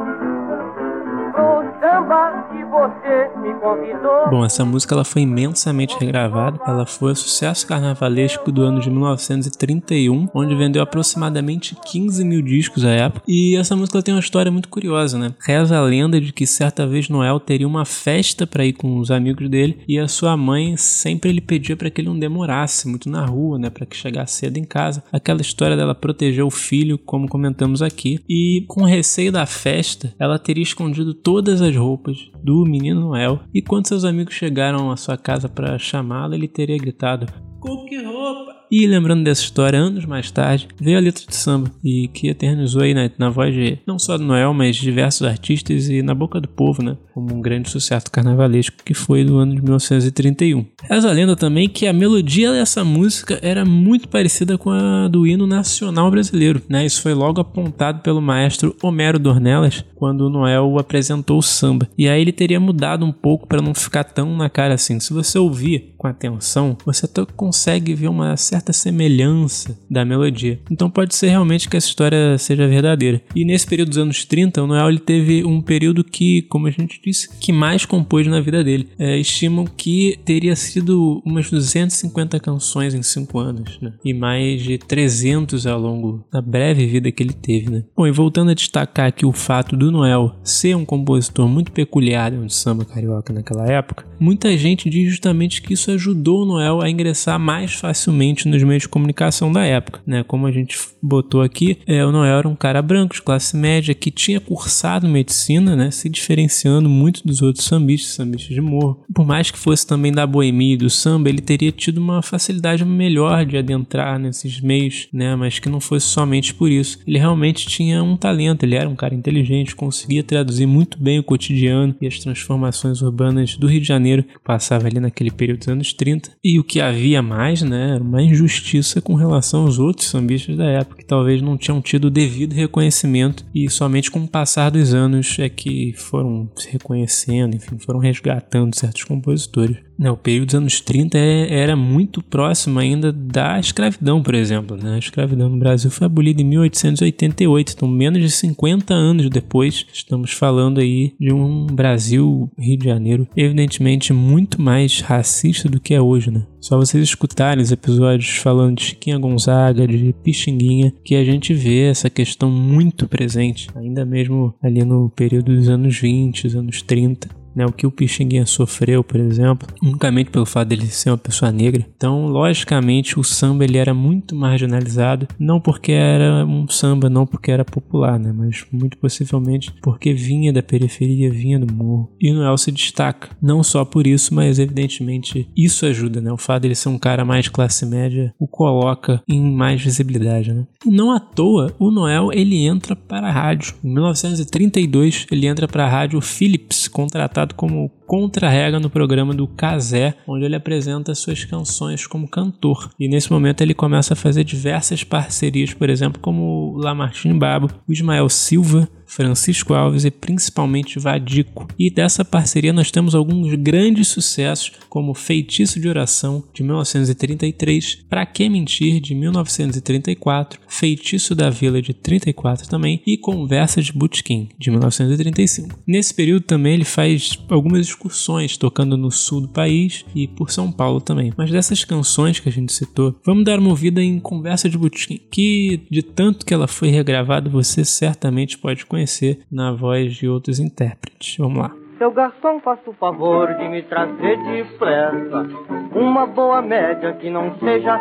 samba 1.96 2.46
você 2.70 3.30
me 3.40 3.54
convidou. 3.60 4.30
Bom, 4.30 4.44
essa 4.44 4.64
música 4.64 4.94
ela 4.94 5.04
foi 5.04 5.22
imensamente 5.22 5.96
regravada. 5.98 6.58
Ela 6.66 6.84
foi 6.84 7.12
o 7.12 7.16
sucesso 7.16 7.66
carnavalesco 7.66 8.50
do 8.50 8.62
ano 8.62 8.80
de 8.80 8.90
1931, 8.90 10.28
onde 10.34 10.54
vendeu 10.54 10.82
aproximadamente 10.82 11.76
15 11.86 12.24
mil 12.24 12.42
discos 12.42 12.84
à 12.84 12.90
época. 12.90 13.22
E 13.26 13.56
essa 13.56 13.76
música 13.76 14.02
tem 14.02 14.14
uma 14.14 14.20
história 14.20 14.50
muito 14.50 14.68
curiosa, 14.68 15.18
né? 15.18 15.34
Reza 15.40 15.76
a 15.76 15.80
lenda 15.80 16.20
de 16.20 16.32
que 16.32 16.46
certa 16.46 16.86
vez 16.86 17.08
Noel 17.08 17.40
teria 17.40 17.66
uma 17.66 17.84
festa 17.84 18.46
para 18.46 18.64
ir 18.64 18.72
com 18.72 18.98
os 18.98 19.10
amigos 19.10 19.48
dele 19.48 19.78
e 19.88 19.98
a 19.98 20.08
sua 20.08 20.36
mãe 20.36 20.76
sempre 20.76 21.30
ele 21.30 21.40
pedia 21.40 21.76
para 21.76 21.90
que 21.90 22.00
ele 22.00 22.08
não 22.08 22.18
demorasse 22.18 22.88
muito 22.88 23.08
na 23.08 23.24
rua, 23.24 23.58
né? 23.58 23.70
Para 23.70 23.86
que 23.86 23.96
chegasse 23.96 24.38
cedo 24.38 24.56
em 24.56 24.64
casa. 24.64 25.02
Aquela 25.12 25.40
história 25.40 25.76
dela 25.76 25.94
proteger 25.94 26.44
o 26.44 26.50
filho, 26.50 26.98
como 26.98 27.28
comentamos 27.28 27.80
aqui. 27.80 28.20
E 28.28 28.64
com 28.66 28.84
receio 28.84 29.30
da 29.30 29.46
festa, 29.46 30.14
ela 30.18 30.38
teria 30.38 30.62
escondido 30.62 31.14
todas 31.14 31.62
as 31.62 31.76
roupas 31.86 32.30
do 32.42 32.64
menino 32.64 33.00
Noel, 33.00 33.40
e 33.54 33.62
quando 33.62 33.86
seus 33.86 34.04
amigos 34.04 34.34
chegaram 34.34 34.90
à 34.90 34.96
sua 34.96 35.16
casa 35.16 35.48
para 35.48 35.78
chamá-lo, 35.78 36.34
ele 36.34 36.48
teria 36.48 36.76
gritado: 36.76 37.26
Com 37.60 37.84
que 37.86 38.02
roupa? 38.02 38.45
E 38.70 38.86
lembrando 38.86 39.24
dessa 39.24 39.42
história, 39.42 39.78
anos 39.78 40.04
mais 40.04 40.30
tarde, 40.30 40.68
veio 40.80 40.98
a 40.98 41.00
letra 41.00 41.24
de 41.26 41.34
samba 41.34 41.70
e 41.84 42.08
que 42.08 42.28
eternizou 42.28 42.82
aí 42.82 42.94
na, 42.94 43.10
na 43.16 43.30
voz 43.30 43.54
de 43.54 43.78
não 43.86 43.98
só 43.98 44.18
do 44.18 44.24
Noel, 44.24 44.52
mas 44.52 44.76
diversos 44.76 45.26
artistas 45.26 45.88
e 45.88 46.02
na 46.02 46.14
boca 46.14 46.40
do 46.40 46.48
povo, 46.48 46.82
né? 46.82 46.96
Como 47.14 47.34
um 47.34 47.40
grande 47.40 47.70
sucesso 47.70 48.10
carnavalesco 48.10 48.76
que 48.84 48.92
foi 48.92 49.24
do 49.24 49.38
ano 49.38 49.54
de 49.54 49.62
1931. 49.62 50.66
Reza 50.82 51.08
a 51.08 51.12
lenda 51.12 51.36
também 51.36 51.68
que 51.68 51.86
a 51.86 51.92
melodia 51.92 52.52
dessa 52.52 52.84
música 52.84 53.38
era 53.40 53.64
muito 53.64 54.08
parecida 54.08 54.58
com 54.58 54.70
a 54.70 55.08
do 55.08 55.26
hino 55.26 55.46
nacional 55.46 56.10
brasileiro, 56.10 56.60
né? 56.68 56.84
Isso 56.84 57.02
foi 57.02 57.14
logo 57.14 57.40
apontado 57.40 58.00
pelo 58.00 58.20
maestro 58.20 58.74
Homero 58.82 59.18
Dornelas 59.18 59.84
quando 59.94 60.22
o 60.22 60.30
Noel 60.30 60.78
apresentou 60.78 61.38
o 61.38 61.42
samba. 61.42 61.88
E 61.96 62.08
aí 62.08 62.20
ele 62.20 62.32
teria 62.32 62.60
mudado 62.60 63.04
um 63.04 63.12
pouco 63.12 63.46
para 63.46 63.62
não 63.62 63.74
ficar 63.74 64.04
tão 64.04 64.36
na 64.36 64.50
cara 64.50 64.74
assim. 64.74 64.98
Se 65.00 65.12
você 65.12 65.38
ouvir 65.38 65.94
com 65.96 66.06
atenção, 66.06 66.76
você 66.84 67.06
até 67.06 67.24
consegue 67.24 67.94
ver 67.94 68.08
uma 68.08 68.36
certa 68.36 68.55
certa 68.56 68.72
semelhança 68.72 69.78
da 69.90 70.04
melodia. 70.04 70.58
Então 70.70 70.90
pode 70.90 71.14
ser 71.14 71.28
realmente 71.28 71.68
que 71.68 71.76
essa 71.76 71.86
história 71.86 72.38
seja 72.38 72.66
verdadeira. 72.66 73.20
E 73.34 73.44
nesse 73.44 73.66
período 73.66 73.90
dos 73.90 73.98
anos 73.98 74.24
30, 74.24 74.62
o 74.62 74.66
Noel 74.66 74.88
ele 74.88 74.98
teve 74.98 75.44
um 75.44 75.60
período 75.60 76.02
que, 76.02 76.42
como 76.42 76.66
a 76.66 76.70
gente 76.70 77.00
disse, 77.04 77.28
que 77.38 77.52
mais 77.52 77.84
compôs 77.84 78.26
na 78.26 78.40
vida 78.40 78.64
dele. 78.64 78.88
É, 78.98 79.18
estimam 79.18 79.66
que 79.66 80.18
teria 80.24 80.56
sido 80.56 81.22
umas 81.24 81.50
250 81.50 82.40
canções 82.40 82.94
em 82.94 83.02
5 83.02 83.38
anos, 83.38 83.78
né? 83.80 83.92
E 84.04 84.14
mais 84.14 84.62
de 84.62 84.78
300 84.78 85.66
ao 85.66 85.78
longo 85.78 86.24
da 86.32 86.40
breve 86.40 86.86
vida 86.86 87.12
que 87.12 87.22
ele 87.22 87.34
teve, 87.34 87.70
né? 87.70 87.84
Bom, 87.94 88.06
e 88.06 88.10
voltando 88.10 88.50
a 88.50 88.54
destacar 88.54 89.06
aqui 89.06 89.26
o 89.26 89.32
fato 89.32 89.76
do 89.76 89.92
Noel 89.92 90.36
ser 90.42 90.74
um 90.74 90.84
compositor 90.84 91.48
muito 91.48 91.72
peculiar 91.72 92.30
de 92.30 92.54
samba 92.54 92.84
carioca 92.84 93.32
naquela 93.32 93.66
época, 93.66 94.06
muita 94.18 94.56
gente 94.56 94.88
diz 94.88 95.10
justamente 95.10 95.60
que 95.60 95.74
isso 95.74 95.90
ajudou 95.90 96.42
o 96.42 96.46
Noel 96.46 96.80
a 96.80 96.88
ingressar 96.88 97.38
mais 97.38 97.74
facilmente 97.74 98.45
nos 98.46 98.62
meios 98.62 98.82
de 98.82 98.88
comunicação 98.88 99.52
da 99.52 99.64
época, 99.64 100.00
né? 100.06 100.22
Como 100.22 100.46
a 100.46 100.52
gente 100.52 100.76
botou 101.02 101.42
aqui, 101.42 101.78
é, 101.86 102.04
o 102.04 102.12
Noel 102.12 102.38
era 102.38 102.48
um 102.48 102.56
cara 102.56 102.82
branco, 102.82 103.14
de 103.14 103.22
classe 103.22 103.56
média, 103.56 103.94
que 103.94 104.10
tinha 104.10 104.40
cursado 104.40 105.08
medicina, 105.08 105.76
né? 105.76 105.90
Se 105.90 106.08
diferenciando 106.08 106.88
muito 106.88 107.26
dos 107.26 107.42
outros 107.42 107.64
sambistas, 107.64 108.14
sambistas 108.14 108.54
de 108.54 108.60
morro. 108.60 109.04
Por 109.14 109.26
mais 109.26 109.50
que 109.50 109.58
fosse 109.58 109.86
também 109.86 110.12
da 110.12 110.26
boemia 110.26 110.74
e 110.74 110.76
do 110.76 110.90
samba, 110.90 111.28
ele 111.28 111.40
teria 111.40 111.72
tido 111.72 111.98
uma 111.98 112.22
facilidade 112.22 112.84
melhor 112.84 113.44
de 113.44 113.56
adentrar 113.56 114.18
nesses 114.18 114.60
meios, 114.60 115.08
né? 115.12 115.34
Mas 115.36 115.58
que 115.58 115.68
não 115.68 115.80
fosse 115.80 116.06
somente 116.06 116.54
por 116.54 116.70
isso. 116.70 116.98
Ele 117.06 117.18
realmente 117.18 117.66
tinha 117.66 118.02
um 118.02 118.16
talento, 118.16 118.64
ele 118.64 118.74
era 118.74 118.88
um 118.88 118.96
cara 118.96 119.14
inteligente, 119.14 119.74
conseguia 119.74 120.22
traduzir 120.22 120.66
muito 120.66 120.98
bem 120.98 121.18
o 121.18 121.24
cotidiano 121.24 121.94
e 122.00 122.06
as 122.06 122.18
transformações 122.18 123.02
urbanas 123.02 123.56
do 123.56 123.66
Rio 123.66 123.80
de 123.80 123.86
Janeiro, 123.86 124.22
que 124.22 124.38
passava 124.44 124.86
ali 124.86 125.00
naquele 125.00 125.30
período 125.30 125.58
dos 125.58 125.68
anos 125.68 125.92
30. 125.92 126.30
E 126.42 126.58
o 126.58 126.64
que 126.64 126.80
havia 126.80 127.22
mais, 127.22 127.62
né? 127.62 127.94
Era 127.94 128.02
uma 128.02 128.22
injustiça 128.36 129.00
com 129.00 129.14
relação 129.14 129.62
aos 129.62 129.78
outros 129.78 130.08
sambistas 130.08 130.56
da 130.56 130.66
época, 130.66 130.98
que 130.98 131.06
talvez 131.06 131.40
não 131.40 131.56
tinham 131.56 131.80
tido 131.80 132.06
o 132.06 132.10
devido 132.10 132.52
reconhecimento 132.52 133.44
e 133.54 133.68
somente 133.70 134.10
com 134.10 134.20
o 134.20 134.28
passar 134.28 134.70
dos 134.70 134.94
anos 134.94 135.38
é 135.38 135.48
que 135.48 135.92
foram 135.94 136.48
se 136.56 136.70
reconhecendo, 136.70 137.56
enfim, 137.56 137.78
foram 137.78 137.98
resgatando 137.98 138.74
certos 138.74 139.04
compositores. 139.04 139.85
Não, 139.98 140.12
o 140.12 140.16
período 140.16 140.46
dos 140.46 140.54
anos 140.54 140.80
30 140.80 141.16
é, 141.16 141.62
era 141.62 141.74
muito 141.74 142.22
próximo 142.22 142.78
ainda 142.78 143.12
da 143.12 143.58
escravidão, 143.58 144.22
por 144.22 144.34
exemplo. 144.34 144.76
Né? 144.76 144.94
A 144.94 144.98
escravidão 144.98 145.48
no 145.48 145.58
Brasil 145.58 145.90
foi 145.90 146.06
abolida 146.06 146.42
em 146.42 146.44
1888, 146.44 147.72
então 147.74 147.88
menos 147.88 148.20
de 148.20 148.30
50 148.30 148.92
anos 148.92 149.30
depois, 149.30 149.86
estamos 149.92 150.32
falando 150.32 150.80
aí 150.80 151.14
de 151.18 151.32
um 151.32 151.66
Brasil, 151.66 152.50
Rio 152.58 152.78
de 152.78 152.84
Janeiro, 152.84 153.28
evidentemente 153.36 154.12
muito 154.12 154.60
mais 154.60 155.00
racista 155.00 155.68
do 155.68 155.80
que 155.80 155.94
é 155.94 156.00
hoje, 156.00 156.30
né? 156.30 156.46
Só 156.60 156.76
vocês 156.76 157.02
escutarem 157.02 157.62
os 157.62 157.70
episódios 157.70 158.28
falando 158.38 158.76
de 158.76 158.84
Chiquinha 158.84 159.18
Gonzaga, 159.18 159.86
de 159.86 160.12
Pixinguinha, 160.24 160.92
que 161.04 161.14
a 161.14 161.24
gente 161.24 161.54
vê 161.54 161.84
essa 161.84 162.10
questão 162.10 162.50
muito 162.50 163.08
presente, 163.08 163.68
ainda 163.76 164.04
mesmo 164.04 164.52
ali 164.60 164.84
no 164.84 165.08
período 165.08 165.54
dos 165.54 165.68
anos 165.68 165.96
20, 165.98 166.48
os 166.48 166.56
anos 166.56 166.82
30 166.82 167.45
né, 167.56 167.64
o 167.64 167.72
que 167.72 167.86
o 167.86 167.90
Pixinguinha 167.90 168.44
sofreu, 168.44 169.02
por 169.02 169.18
exemplo, 169.18 169.66
unicamente 169.82 170.30
pelo 170.30 170.44
fato 170.44 170.68
dele 170.68 170.86
ser 170.86 171.10
uma 171.10 171.18
pessoa 171.18 171.50
negra. 171.50 171.86
Então, 171.96 172.26
logicamente, 172.26 173.18
o 173.18 173.24
samba 173.24 173.64
ele 173.64 173.78
era 173.78 173.94
muito 173.94 174.36
marginalizado, 174.36 175.26
não 175.38 175.58
porque 175.58 175.92
era 175.92 176.44
um 176.44 176.68
samba, 176.68 177.08
não 177.08 177.26
porque 177.26 177.50
era 177.50 177.64
popular, 177.64 178.18
né, 178.18 178.32
mas 178.36 178.66
muito 178.70 178.98
possivelmente 178.98 179.72
porque 179.80 180.12
vinha 180.12 180.52
da 180.52 180.62
periferia, 180.62 181.30
vinha 181.30 181.58
do 181.58 181.72
morro. 181.72 182.12
E 182.20 182.32
Noel 182.32 182.58
se 182.58 182.70
destaca, 182.70 183.30
não 183.40 183.62
só 183.62 183.84
por 183.84 184.06
isso, 184.06 184.34
mas 184.34 184.58
evidentemente 184.58 185.48
isso 185.56 185.86
ajuda, 185.86 186.20
né? 186.20 186.30
O 186.32 186.36
fato 186.36 186.62
dele 186.62 186.74
ser 186.74 186.88
um 186.88 186.98
cara 186.98 187.24
mais 187.24 187.48
classe 187.48 187.86
média 187.86 188.34
o 188.38 188.46
coloca 188.46 189.22
em 189.28 189.40
mais 189.40 189.82
visibilidade, 189.82 190.52
né? 190.52 190.66
Não 190.84 191.10
à 191.10 191.20
toa, 191.20 191.74
o 191.78 191.90
Noel 191.90 192.30
ele 192.32 192.66
entra 192.66 192.94
para 192.94 193.28
a 193.28 193.32
rádio. 193.32 193.74
Em 193.82 193.92
1932, 193.92 195.26
ele 195.30 195.46
entra 195.46 195.66
para 195.66 195.86
a 195.86 195.88
rádio 195.88 196.20
Philips, 196.20 196.88
contratado 196.88 197.45
como 197.54 197.90
contra-rega 198.06 198.80
no 198.80 198.90
programa 198.90 199.34
do 199.34 199.46
Casé, 199.46 200.14
onde 200.26 200.44
ele 200.44 200.56
apresenta 200.56 201.14
suas 201.14 201.44
canções 201.44 202.06
como 202.06 202.28
cantor. 202.28 202.90
E 202.98 203.08
nesse 203.08 203.30
momento 203.30 203.60
ele 203.60 203.74
começa 203.74 204.14
a 204.14 204.16
fazer 204.16 204.44
diversas 204.44 205.04
parcerias, 205.04 205.72
por 205.74 205.90
exemplo, 205.90 206.20
como 206.20 206.74
o 206.74 206.76
Lamartine 206.78 207.38
Babo, 207.38 207.70
o 207.88 207.92
Ismael 207.92 208.28
Silva, 208.28 208.88
Francisco 209.06 209.72
Alves 209.72 210.04
e 210.04 210.10
principalmente 210.10 210.98
Vadico. 210.98 211.66
E 211.78 211.90
dessa 211.90 212.24
parceria 212.24 212.72
nós 212.72 212.90
temos 212.90 213.14
alguns 213.14 213.54
grandes 213.54 214.08
sucessos, 214.08 214.72
como 214.90 215.14
Feitiço 215.14 215.80
de 215.80 215.88
Oração, 215.88 216.44
de 216.52 216.62
1933, 216.62 218.04
Pra 218.08 218.26
Que 218.26 218.48
Mentir, 218.48 219.00
de 219.00 219.14
1934, 219.14 220.60
Feitiço 220.68 221.34
da 221.34 221.48
Vila, 221.48 221.80
de 221.80 221.94
34 221.94 222.68
também, 222.68 223.00
e 223.06 223.16
Conversa 223.16 223.80
de 223.80 223.92
Butkin, 223.92 224.48
de 224.58 224.70
1935. 224.70 225.78
Nesse 225.86 226.12
período 226.12 226.42
também 226.42 226.74
ele 226.74 226.84
faz 226.84 227.38
algumas 227.48 227.86
excursões, 227.86 228.56
tocando 228.56 228.96
no 228.96 229.10
sul 229.10 229.42
do 229.42 229.48
país 229.48 230.04
e 230.14 230.26
por 230.26 230.50
São 230.50 230.70
Paulo 230.70 231.00
também. 231.00 231.32
Mas 231.36 231.50
dessas 231.50 231.84
canções 231.84 232.40
que 232.40 232.48
a 232.48 232.52
gente 232.52 232.72
citou, 232.72 233.18
vamos 233.24 233.44
dar 233.44 233.58
uma 233.58 233.70
ouvida 233.70 234.02
em 234.02 234.18
Conversa 234.18 234.68
de 234.68 234.76
Butkin, 234.76 235.20
que 235.30 235.80
de 235.90 236.02
tanto 236.02 236.44
que 236.44 236.52
ela 236.52 236.66
foi 236.66 236.88
regravada, 236.88 237.48
você 237.48 237.84
certamente 237.84 238.58
pode 238.58 238.84
conhecer 238.84 238.95
conhecer 238.96 239.40
na 239.52 239.72
voz 239.72 240.14
de 240.14 240.28
outros 240.28 240.58
intérpretes. 240.58 241.36
Vamos 241.38 241.58
lá. 241.58 241.70
Seu 241.98 242.10
garçom, 242.10 242.60
faça 242.60 242.90
o 242.90 242.92
favor 242.94 243.54
de 243.54 243.68
me 243.68 243.82
trazer 243.82 244.36
depressa 244.42 245.46
uma 245.94 246.26
boa 246.26 246.60
média 246.60 247.14
que 247.14 247.30
não 247.30 247.58
seja 247.58 247.96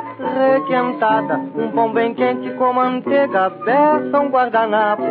requentada, 0.54 1.38
um 1.56 1.72
pão 1.72 1.94
bem 1.94 2.14
quente 2.14 2.50
com 2.56 2.74
manteiga, 2.74 3.50
beça, 3.50 4.20
um 4.20 4.28
guardanapo 4.30 5.04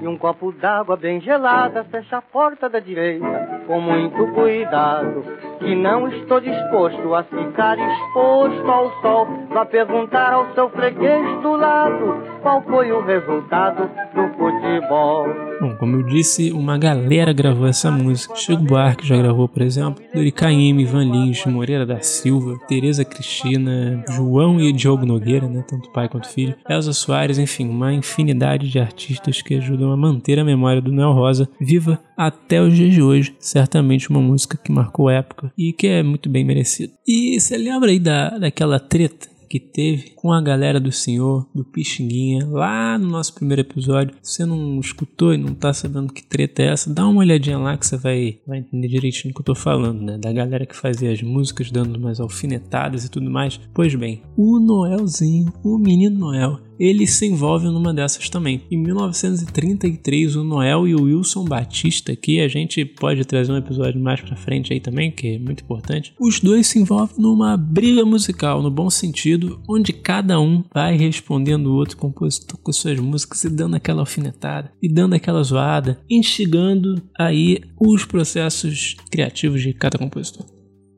e 0.00 0.08
um 0.08 0.16
copo 0.16 0.52
d'água 0.52 0.96
bem 0.96 1.20
gelada. 1.20 1.84
Fecha 1.84 2.18
a 2.18 2.22
porta 2.22 2.68
da 2.68 2.80
direita 2.80 3.60
com 3.66 3.80
muito 3.80 4.26
cuidado, 4.34 5.24
que 5.58 5.74
não 5.74 6.08
estou 6.08 6.40
disposto 6.40 7.14
a 7.14 7.22
ficar 7.22 7.78
exposto 7.78 8.70
ao 8.70 8.90
sol. 9.00 9.26
Vá 9.50 9.64
perguntar 9.64 10.32
ao 10.32 10.52
seu 10.54 10.68
freguês 10.70 11.40
do 11.42 11.52
lado 11.52 12.40
qual 12.42 12.62
foi 12.62 12.90
o 12.90 13.00
resultado 13.00 13.88
do 14.14 14.28
futebol. 14.36 15.49
Bom, 15.60 15.76
como 15.76 15.96
eu 15.96 16.02
disse, 16.02 16.50
uma 16.52 16.78
galera 16.78 17.34
gravou 17.34 17.66
essa 17.66 17.90
música. 17.90 18.34
Chico 18.34 18.62
Buarque 18.62 19.06
já 19.06 19.14
gravou, 19.14 19.46
por 19.46 19.60
exemplo, 19.60 20.02
Dori 20.14 20.32
Caymmi, 20.32 20.84
Ivan 20.84 21.04
Lins, 21.04 21.44
Moreira 21.44 21.84
da 21.84 22.00
Silva, 22.00 22.58
Tereza 22.66 23.04
Cristina, 23.04 24.02
João 24.08 24.58
e 24.58 24.72
Diogo 24.72 25.04
Nogueira, 25.04 25.46
né, 25.46 25.62
tanto 25.68 25.92
pai 25.92 26.08
quanto 26.08 26.28
filho, 26.28 26.54
Elza 26.66 26.94
Soares, 26.94 27.36
enfim, 27.36 27.68
uma 27.68 27.92
infinidade 27.92 28.70
de 28.70 28.78
artistas 28.78 29.42
que 29.42 29.56
ajudam 29.56 29.92
a 29.92 29.96
manter 29.98 30.38
a 30.38 30.44
memória 30.44 30.80
do 30.80 30.90
Noel 30.90 31.12
Rosa 31.12 31.46
viva 31.60 32.00
até 32.16 32.62
os 32.62 32.74
dias 32.74 32.94
de 32.94 33.02
hoje. 33.02 33.36
Certamente 33.38 34.08
uma 34.08 34.20
música 34.20 34.56
que 34.56 34.72
marcou 34.72 35.10
época 35.10 35.52
e 35.58 35.74
que 35.74 35.86
é 35.86 36.02
muito 36.02 36.30
bem 36.30 36.42
merecida. 36.42 36.92
E 37.06 37.38
você 37.38 37.58
lembra 37.58 37.90
aí 37.90 37.98
da, 37.98 38.38
daquela 38.38 38.80
treta 38.80 39.28
que 39.50 39.58
teve 39.58 40.10
com 40.10 40.32
a 40.32 40.40
galera 40.40 40.78
do 40.78 40.92
Senhor, 40.92 41.44
do 41.52 41.64
Pixinguinha, 41.64 42.46
lá 42.46 42.96
no 42.96 43.08
nosso 43.08 43.34
primeiro 43.34 43.62
episódio. 43.62 44.14
Se 44.22 44.34
você 44.34 44.46
não 44.46 44.78
escutou 44.78 45.34
e 45.34 45.36
não 45.36 45.52
tá 45.52 45.72
sabendo 45.72 46.12
que 46.12 46.24
treta 46.24 46.62
é 46.62 46.66
essa, 46.66 46.94
dá 46.94 47.04
uma 47.04 47.18
olhadinha 47.18 47.58
lá 47.58 47.76
que 47.76 47.84
você 47.84 47.96
vai, 47.96 48.38
vai 48.46 48.58
entender 48.58 48.86
direitinho 48.86 49.32
o 49.32 49.34
que 49.34 49.40
eu 49.40 49.44
tô 49.46 49.54
falando, 49.56 50.02
né? 50.02 50.16
Da 50.18 50.32
galera 50.32 50.64
que 50.64 50.76
fazia 50.76 51.10
as 51.10 51.20
músicas 51.20 51.68
dando 51.72 51.96
umas 51.96 52.20
alfinetadas 52.20 53.04
e 53.04 53.10
tudo 53.10 53.28
mais. 53.28 53.60
Pois 53.74 53.92
bem, 53.96 54.22
o 54.36 54.60
Noelzinho, 54.60 55.52
o 55.64 55.76
menino 55.76 56.16
Noel, 56.16 56.60
ele 56.80 57.06
se 57.06 57.26
envolve 57.26 57.66
numa 57.66 57.92
dessas 57.92 58.30
também. 58.30 58.62
Em 58.70 58.78
1933, 58.78 60.34
o 60.36 60.42
Noel 60.42 60.88
e 60.88 60.94
o 60.94 61.02
Wilson 61.02 61.44
Batista, 61.44 62.16
que 62.16 62.40
a 62.40 62.48
gente 62.48 62.82
pode 62.86 63.22
trazer 63.26 63.52
um 63.52 63.58
episódio 63.58 64.00
mais 64.00 64.22
pra 64.22 64.34
frente 64.34 64.72
aí 64.72 64.80
também, 64.80 65.10
que 65.10 65.34
é 65.34 65.38
muito 65.38 65.62
importante, 65.62 66.14
os 66.18 66.40
dois 66.40 66.66
se 66.66 66.78
envolvem 66.78 67.16
numa 67.18 67.54
briga 67.56 68.04
musical, 68.06 68.62
no 68.62 68.70
bom 68.70 68.88
sentido, 68.88 69.60
onde 69.68 69.92
cada 69.92 70.40
um 70.40 70.64
vai 70.72 70.96
respondendo 70.96 71.66
o 71.66 71.74
outro 71.74 71.98
compositor 71.98 72.58
com 72.58 72.72
suas 72.72 72.98
músicas 72.98 73.44
e 73.44 73.50
dando 73.50 73.76
aquela 73.76 74.00
alfinetada, 74.00 74.72
e 74.82 74.88
dando 74.90 75.14
aquela 75.14 75.42
zoada, 75.42 76.00
instigando 76.08 77.02
aí 77.18 77.60
os 77.78 78.06
processos 78.06 78.96
criativos 79.10 79.60
de 79.60 79.74
cada 79.74 79.98
compositor. 79.98 80.46